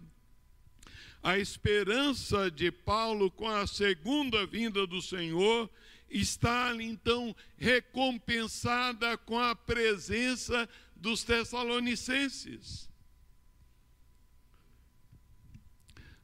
A 1.23 1.37
esperança 1.37 2.49
de 2.49 2.71
Paulo 2.71 3.29
com 3.29 3.47
a 3.47 3.67
segunda 3.67 4.45
vinda 4.45 4.87
do 4.87 5.01
Senhor 5.01 5.69
está 6.09 6.75
então 6.81 7.35
recompensada 7.57 9.17
com 9.17 9.39
a 9.39 9.55
presença 9.55 10.67
dos 10.95 11.23
Tessalonicenses. 11.23 12.89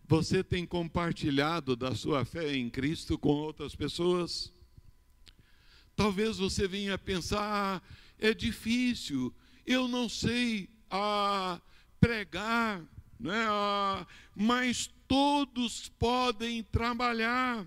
Você 0.05 0.43
tem 0.43 0.65
compartilhado 0.65 1.75
da 1.75 1.93
sua 1.93 2.23
fé 2.25 2.55
em 2.55 2.69
Cristo 2.69 3.17
com 3.19 3.29
outras 3.29 3.75
pessoas? 3.75 4.53
Talvez 5.95 6.37
você 6.37 6.67
venha 6.67 6.97
pensar, 6.97 7.41
ah, 7.41 7.81
é 8.17 8.33
difícil, 8.33 9.33
eu 9.65 9.87
não 9.87 10.07
sei 10.07 10.69
ah, 10.89 11.61
pregar, 11.99 12.81
né? 13.19 13.45
Ah, 13.49 14.05
mas 14.35 14.89
todos 15.07 15.89
podem 15.97 16.63
trabalhar. 16.63 17.65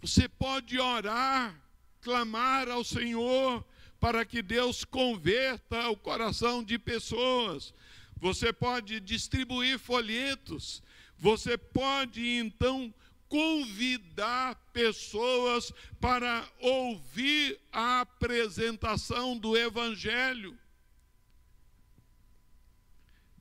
Você 0.00 0.28
pode 0.28 0.78
orar, 0.78 1.54
clamar 2.00 2.68
ao 2.68 2.82
Senhor 2.82 3.64
para 4.00 4.24
que 4.24 4.42
Deus 4.42 4.84
converta 4.84 5.88
o 5.88 5.96
coração 5.96 6.64
de 6.64 6.78
pessoas. 6.78 7.72
Você 8.16 8.52
pode 8.52 8.98
distribuir 9.00 9.78
folhetos. 9.78 10.82
Você 11.18 11.56
pode 11.56 12.26
então 12.26 12.92
convidar 13.28 14.56
pessoas 14.72 15.72
para 16.00 16.46
ouvir 16.60 17.58
a 17.72 18.00
apresentação 18.00 19.38
do 19.38 19.56
Evangelho. 19.56 20.58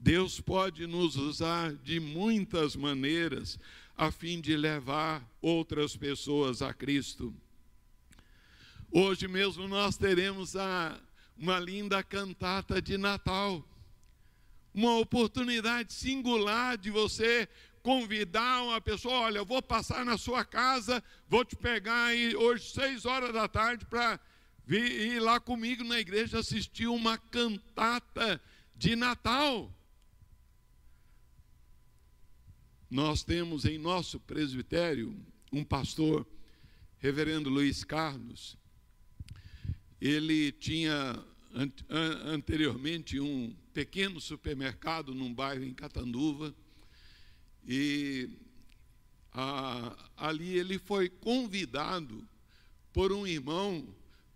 Deus 0.03 0.41
pode 0.41 0.87
nos 0.87 1.15
usar 1.15 1.75
de 1.75 1.99
muitas 1.99 2.75
maneiras 2.75 3.59
a 3.95 4.09
fim 4.09 4.41
de 4.41 4.57
levar 4.57 5.23
outras 5.39 5.95
pessoas 5.95 6.63
a 6.63 6.73
Cristo. 6.73 7.31
Hoje 8.91 9.27
mesmo 9.27 9.67
nós 9.67 9.97
teremos 9.97 10.55
a, 10.55 10.99
uma 11.37 11.59
linda 11.59 12.01
cantata 12.01 12.81
de 12.81 12.97
Natal, 12.97 13.63
uma 14.73 14.97
oportunidade 14.97 15.93
singular 15.93 16.79
de 16.79 16.89
você 16.89 17.47
convidar 17.83 18.63
uma 18.63 18.81
pessoa, 18.81 19.19
olha, 19.19 19.37
eu 19.37 19.45
vou 19.45 19.61
passar 19.61 20.03
na 20.03 20.17
sua 20.17 20.43
casa, 20.43 21.03
vou 21.29 21.45
te 21.45 21.55
pegar 21.55 22.05
aí 22.05 22.35
hoje 22.35 22.71
seis 22.71 23.05
horas 23.05 23.31
da 23.31 23.47
tarde 23.47 23.85
para 23.85 24.19
ir 24.67 25.19
lá 25.19 25.39
comigo 25.39 25.83
na 25.83 25.99
igreja 25.99 26.39
assistir 26.39 26.87
uma 26.87 27.19
cantata 27.19 28.41
de 28.75 28.95
Natal. 28.95 29.71
Nós 32.91 33.23
temos 33.23 33.63
em 33.63 33.77
nosso 33.77 34.19
presbitério 34.19 35.15
um 35.49 35.63
pastor, 35.63 36.27
reverendo 36.99 37.49
Luiz 37.49 37.85
Carlos. 37.85 38.57
Ele 40.01 40.51
tinha 40.51 41.17
anteriormente 42.25 43.17
um 43.17 43.55
pequeno 43.73 44.19
supermercado 44.19 45.15
num 45.15 45.33
bairro 45.33 45.63
em 45.63 45.73
Catanduva 45.73 46.53
e 47.65 48.29
ali 50.17 50.57
ele 50.57 50.77
foi 50.77 51.07
convidado 51.07 52.27
por 52.91 53.13
um 53.13 53.25
irmão 53.25 53.87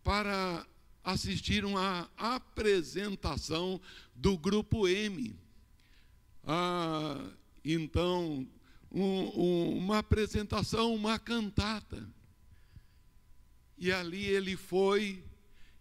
para 0.02 0.66
assistir 1.04 1.66
uma 1.66 2.10
apresentação 2.16 3.82
do 4.16 4.38
grupo 4.38 4.88
M. 4.88 5.36
Ah, 6.46 7.34
então, 7.74 8.48
um, 8.92 9.02
um, 9.02 9.78
uma 9.78 9.98
apresentação, 9.98 10.94
uma 10.94 11.18
cantata. 11.18 12.08
E 13.78 13.92
ali 13.92 14.24
ele 14.26 14.56
foi, 14.56 15.24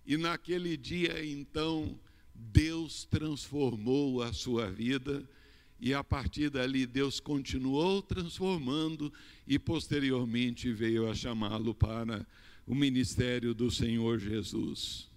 e 0.07 0.16
naquele 0.16 0.76
dia, 0.76 1.24
então, 1.24 1.99
Deus 2.35 3.05
transformou 3.05 4.22
a 4.22 4.32
sua 4.32 4.70
vida, 4.70 5.28
e 5.78 5.93
a 5.93 6.03
partir 6.03 6.51
dali 6.51 6.87
Deus 6.87 7.20
continuou 7.20 8.01
transformando, 8.03 9.12
e 9.47 9.59
posteriormente 9.59 10.72
veio 10.72 11.09
a 11.09 11.14
chamá-lo 11.14 11.74
para 11.74 12.26
o 12.66 12.74
ministério 12.74 13.55
do 13.55 13.70
Senhor 13.70 14.18
Jesus. 14.18 15.09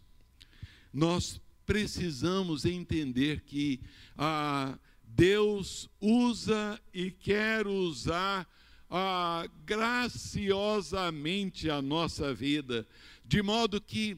Nós 0.93 1.39
precisamos 1.65 2.65
entender 2.65 3.41
que 3.41 3.80
a 4.18 4.78
Deus 5.08 5.89
usa 5.99 6.80
e 6.93 7.10
quer 7.10 7.66
usar 7.68 8.47
ah, 8.89 9.45
graciosamente 9.66 11.70
a 11.70 11.82
nossa 11.82 12.34
vida, 12.34 12.88
de 13.26 13.41
modo 13.41 13.82
que, 13.82 14.18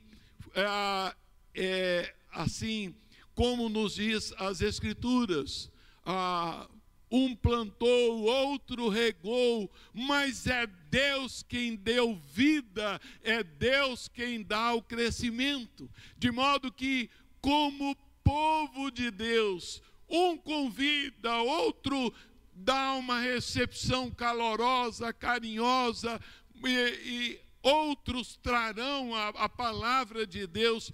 ah, 0.55 1.15
é, 1.53 2.13
assim 2.31 2.95
como 3.33 3.69
nos 3.69 3.95
diz 3.95 4.33
as 4.37 4.61
Escrituras, 4.61 5.71
ah, 6.05 6.67
um 7.11 7.35
plantou, 7.35 8.23
outro 8.23 8.87
regou, 8.89 9.71
mas 9.93 10.45
é 10.45 10.67
Deus 10.91 11.43
quem 11.47 11.75
deu 11.75 12.15
vida, 12.33 13.01
é 13.23 13.43
Deus 13.43 14.07
quem 14.07 14.43
dá 14.43 14.73
o 14.73 14.81
crescimento, 14.81 15.89
de 16.17 16.31
modo 16.31 16.71
que, 16.71 17.09
como 17.41 17.95
povo 18.23 18.91
de 18.91 19.09
Deus, 19.09 19.81
um 20.10 20.38
convida, 20.38 21.38
outro 21.41 22.14
dá 22.53 22.93
uma 22.93 23.20
recepção 23.20 24.10
calorosa, 24.10 25.14
carinhosa, 25.14 26.20
e, 26.66 26.70
e 27.05 27.39
outros 27.62 28.38
trarão 28.41 29.14
a, 29.16 29.30
a 29.30 29.49
palavra 29.49 30.26
de 30.26 30.45
Deus, 30.47 30.91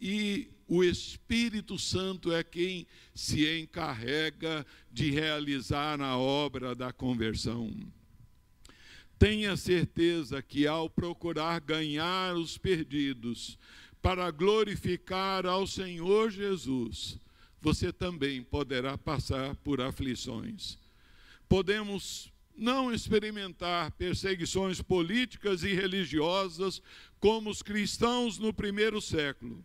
e 0.00 0.48
o 0.68 0.84
Espírito 0.84 1.78
Santo 1.78 2.32
é 2.32 2.44
quem 2.44 2.86
se 3.14 3.58
encarrega 3.58 4.66
de 4.92 5.10
realizar 5.10 6.00
a 6.00 6.16
obra 6.16 6.74
da 6.74 6.92
conversão. 6.92 7.72
Tenha 9.18 9.56
certeza 9.56 10.40
que 10.40 10.66
ao 10.66 10.88
procurar 10.88 11.58
ganhar 11.60 12.36
os 12.36 12.56
perdidos, 12.56 13.58
para 14.00 14.30
glorificar 14.30 15.44
ao 15.44 15.66
Senhor 15.66 16.30
Jesus, 16.30 17.18
você 17.60 17.92
também 17.92 18.42
poderá 18.42 18.96
passar 18.96 19.54
por 19.56 19.80
aflições. 19.80 20.78
Podemos 21.48 22.32
não 22.56 22.92
experimentar 22.92 23.92
perseguições 23.92 24.82
políticas 24.82 25.62
e 25.62 25.72
religiosas 25.72 26.82
como 27.20 27.50
os 27.50 27.62
cristãos 27.62 28.38
no 28.38 28.52
primeiro 28.52 29.00
século, 29.00 29.64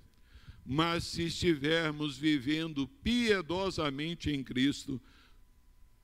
mas 0.65 1.03
se 1.03 1.23
estivermos 1.23 2.17
vivendo 2.17 2.87
piedosamente 3.03 4.29
em 4.31 4.43
Cristo, 4.43 5.01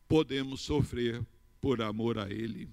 podemos 0.07 0.61
sofrer 0.61 1.23
por 1.61 1.81
amor 1.81 2.17
a 2.17 2.29
Ele. 2.29 2.67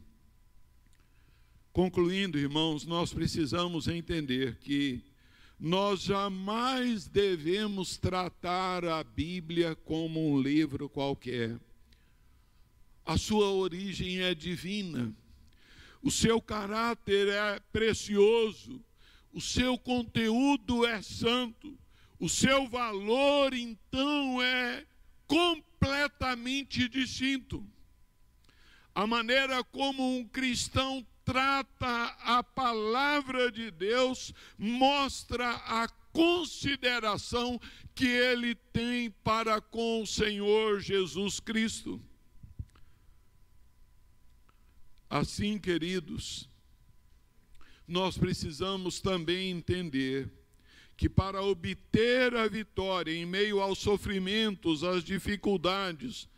Concluindo, 1.73 2.39
irmãos, 2.39 2.87
nós 2.87 3.13
precisamos 3.13 3.87
entender 3.87 4.57
que 4.57 5.03
nós 5.59 6.03
jamais 6.03 7.09
devemos 7.09 7.97
tratar 7.97 8.85
a 8.85 9.03
Bíblia 9.03 9.75
como 9.75 10.33
um 10.33 10.41
livro 10.41 10.89
qualquer. 10.89 11.59
A 13.05 13.17
sua 13.17 13.51
origem 13.51 14.21
é 14.21 14.35
divina, 14.35 15.15
o 16.03 16.11
seu 16.11 16.41
caráter 16.41 17.29
é 17.29 17.61
precioso, 17.73 18.85
o 19.33 19.41
seu 19.41 19.79
conteúdo 19.79 20.85
é 20.85 21.01
santo, 21.01 21.79
o 22.19 22.29
seu 22.29 22.69
valor, 22.69 23.55
então, 23.55 24.43
é 24.43 24.87
completamente 25.27 26.89
distinto. 26.89 27.67
a 28.95 29.07
maneira 29.07 29.63
como 29.63 30.17
um 30.17 30.27
cristão 30.27 31.07
trata 31.27 32.17
a 32.21 32.43
palavra 32.43 33.51
de 33.51 33.69
Deus 33.73 34.33
mostra 34.57 35.51
a 35.51 35.89
consideração 36.13 37.61
que 37.95 38.07
ele 38.07 38.55
tem 38.55 39.11
para 39.11 39.61
com 39.61 40.03
o 40.03 40.07
Senhor 40.07 40.81
Jesus 40.81 41.41
Cristo. 41.41 42.01
Assim, 45.11 45.59
queridos, 45.59 46.49
nós 47.89 48.17
precisamos 48.17 49.01
também 49.01 49.51
entender 49.51 50.31
que 50.97 51.09
para 51.09 51.43
obter 51.43 52.35
a 52.37 52.47
vitória 52.47 53.13
em 53.13 53.27
meio 53.27 53.61
aos 53.61 53.79
sofrimentos, 53.79 54.85
às 54.85 55.03
dificuldades, 55.03 56.29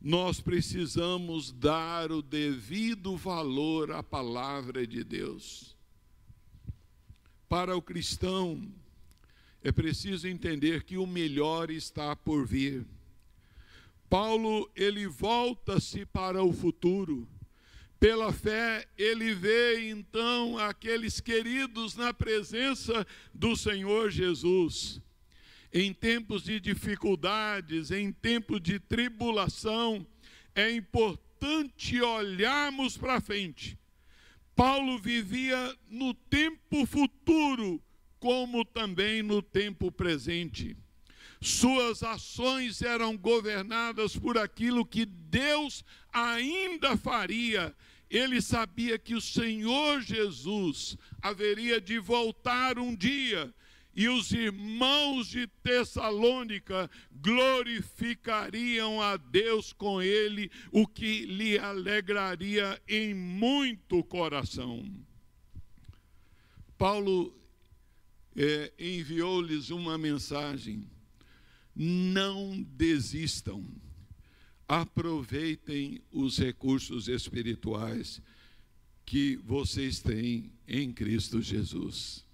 nós 0.00 0.40
precisamos 0.40 1.50
dar 1.50 2.12
o 2.12 2.22
devido 2.22 3.16
valor 3.16 3.90
à 3.90 4.02
palavra 4.02 4.86
de 4.86 5.02
Deus. 5.02 5.76
Para 7.48 7.76
o 7.76 7.82
cristão, 7.82 8.72
é 9.62 9.72
preciso 9.72 10.28
entender 10.28 10.84
que 10.84 10.96
o 10.96 11.06
melhor 11.06 11.70
está 11.70 12.14
por 12.14 12.46
vir. 12.46 12.86
Paulo, 14.08 14.70
ele 14.74 15.06
volta-se 15.06 16.06
para 16.06 16.42
o 16.42 16.52
futuro. 16.52 17.28
Pela 17.98 18.32
fé, 18.32 18.86
ele 18.96 19.34
vê 19.34 19.90
então 19.90 20.56
aqueles 20.56 21.20
queridos 21.20 21.96
na 21.96 22.14
presença 22.14 23.04
do 23.34 23.56
Senhor 23.56 24.10
Jesus. 24.10 25.02
Em 25.72 25.92
tempos 25.92 26.44
de 26.44 26.58
dificuldades, 26.58 27.90
em 27.90 28.10
tempos 28.10 28.60
de 28.60 28.78
tribulação, 28.78 30.06
é 30.54 30.70
importante 30.70 32.00
olharmos 32.00 32.96
para 32.96 33.20
frente. 33.20 33.78
Paulo 34.56 34.98
vivia 34.98 35.76
no 35.88 36.14
tempo 36.14 36.86
futuro, 36.86 37.80
como 38.18 38.64
também 38.64 39.22
no 39.22 39.42
tempo 39.42 39.92
presente. 39.92 40.76
Suas 41.40 42.02
ações 42.02 42.82
eram 42.82 43.16
governadas 43.16 44.16
por 44.16 44.38
aquilo 44.38 44.84
que 44.84 45.04
Deus 45.04 45.84
ainda 46.12 46.96
faria. 46.96 47.76
Ele 48.10 48.40
sabia 48.40 48.98
que 48.98 49.14
o 49.14 49.20
Senhor 49.20 50.00
Jesus 50.00 50.96
haveria 51.22 51.78
de 51.80 51.98
voltar 51.98 52.78
um 52.78 52.96
dia 52.96 53.54
e 53.98 54.08
os 54.08 54.30
irmãos 54.30 55.26
de 55.26 55.48
Tessalônica 55.48 56.88
glorificariam 57.10 59.02
a 59.02 59.16
Deus 59.16 59.72
com 59.72 60.00
ele, 60.00 60.52
o 60.70 60.86
que 60.86 61.26
lhe 61.26 61.58
alegraria 61.58 62.80
em 62.86 63.12
muito 63.12 64.04
coração. 64.04 64.88
Paulo 66.78 67.36
é, 68.36 68.72
enviou-lhes 68.78 69.70
uma 69.70 69.98
mensagem: 69.98 70.88
não 71.74 72.62
desistam, 72.76 73.66
aproveitem 74.68 76.00
os 76.12 76.38
recursos 76.38 77.08
espirituais 77.08 78.22
que 79.04 79.34
vocês 79.38 79.98
têm 79.98 80.52
em 80.68 80.92
Cristo 80.92 81.42
Jesus. 81.42 82.27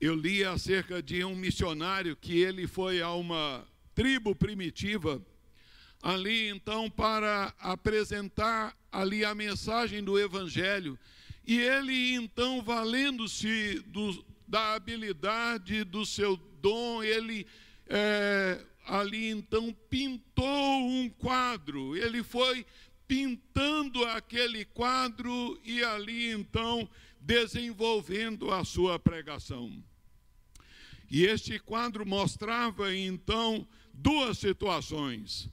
Eu 0.00 0.14
li 0.14 0.44
acerca 0.44 1.02
de 1.02 1.24
um 1.24 1.34
missionário 1.34 2.14
que 2.14 2.38
ele 2.38 2.66
foi 2.66 3.00
a 3.00 3.12
uma 3.12 3.66
tribo 3.94 4.34
primitiva 4.34 5.22
ali 6.02 6.48
então 6.48 6.90
para 6.90 7.54
apresentar 7.58 8.76
ali 8.92 9.24
a 9.24 9.34
mensagem 9.34 10.04
do 10.04 10.18
evangelho. 10.18 10.98
E 11.46 11.58
ele 11.58 12.14
então 12.14 12.62
valendo-se 12.62 13.82
da 14.46 14.74
habilidade 14.74 15.82
do 15.82 16.04
seu 16.04 16.36
dom 16.60 17.02
ele 17.02 17.46
é, 17.88 18.64
ali 18.86 19.28
então 19.30 19.74
pintou 19.88 20.78
um 20.88 21.08
quadro. 21.08 21.96
Ele 21.96 22.22
foi 22.22 22.66
pintando 23.08 24.04
aquele 24.04 24.64
quadro 24.64 25.58
e 25.64 25.82
ali 25.82 26.30
então 26.32 26.88
desenvolvendo 27.26 28.52
a 28.52 28.64
sua 28.64 29.00
pregação. 29.00 29.82
E 31.10 31.24
este 31.24 31.58
quadro 31.58 32.06
mostrava 32.06 32.94
então 32.94 33.66
duas 33.92 34.38
situações: 34.38 35.50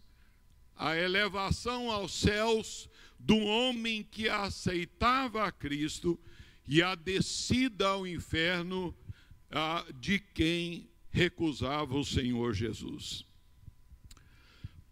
a 0.76 0.96
elevação 0.96 1.92
aos 1.92 2.14
céus 2.14 2.88
do 3.18 3.38
homem 3.38 4.04
que 4.04 4.30
aceitava 4.30 5.46
a 5.46 5.52
Cristo 5.52 6.20
e 6.68 6.82
a 6.82 6.94
descida 6.94 7.88
ao 7.88 8.06
inferno 8.06 8.96
ah, 9.50 9.84
de 10.00 10.20
quem 10.20 10.90
recusava 11.10 11.98
o 11.98 12.06
Senhor 12.06 12.54
Jesus. 12.54 13.26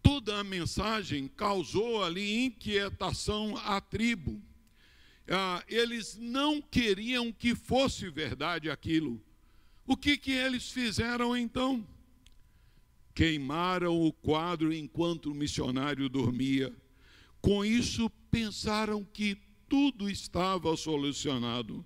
Toda 0.01 0.39
a 0.39 0.43
mensagem 0.43 1.27
causou 1.27 2.03
ali 2.03 2.45
inquietação 2.45 3.55
à 3.57 3.79
tribo 3.79 4.41
ah, 5.31 5.63
eles 5.67 6.17
não 6.17 6.61
queriam 6.61 7.31
que 7.31 7.55
fosse 7.55 8.09
verdade 8.09 8.69
aquilo. 8.69 9.21
O 9.85 9.95
que, 9.95 10.17
que 10.17 10.31
eles 10.31 10.69
fizeram 10.71 11.35
então? 11.35 11.87
Queimaram 13.13 13.99
o 13.99 14.11
quadro 14.11 14.73
enquanto 14.73 15.31
o 15.31 15.35
missionário 15.35 16.07
dormia. 16.09 16.73
Com 17.41 17.65
isso, 17.65 18.09
pensaram 18.29 19.03
que 19.03 19.37
tudo 19.67 20.09
estava 20.09 20.75
solucionado. 20.75 21.85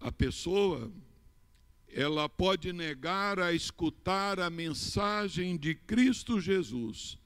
A 0.00 0.12
pessoa, 0.12 0.92
ela 1.88 2.28
pode 2.28 2.72
negar 2.72 3.40
a 3.40 3.52
escutar 3.52 4.38
a 4.38 4.50
mensagem 4.50 5.56
de 5.56 5.74
Cristo 5.74 6.40
Jesus 6.40 7.18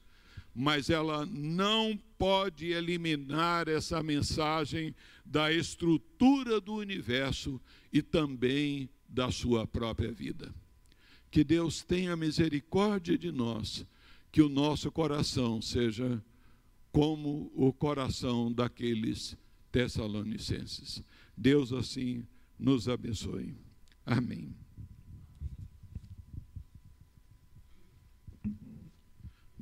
mas 0.53 0.89
ela 0.89 1.25
não 1.25 1.97
pode 2.19 2.67
eliminar 2.67 3.69
essa 3.69 4.03
mensagem 4.03 4.93
da 5.25 5.51
estrutura 5.51 6.59
do 6.59 6.75
universo 6.75 7.59
e 7.93 8.01
também 8.01 8.89
da 9.07 9.31
sua 9.31 9.65
própria 9.65 10.11
vida. 10.11 10.53
Que 11.31 11.45
Deus 11.45 11.81
tenha 11.81 12.17
misericórdia 12.17 13.17
de 13.17 13.31
nós, 13.31 13.85
que 14.31 14.41
o 14.41 14.49
nosso 14.49 14.91
coração 14.91 15.61
seja 15.61 16.21
como 16.91 17.49
o 17.55 17.71
coração 17.71 18.51
daqueles 18.51 19.37
tessalonicenses. 19.71 21.01
Deus 21.37 21.71
assim 21.71 22.27
nos 22.57 22.89
abençoe. 22.89 23.55
Amém. 24.05 24.53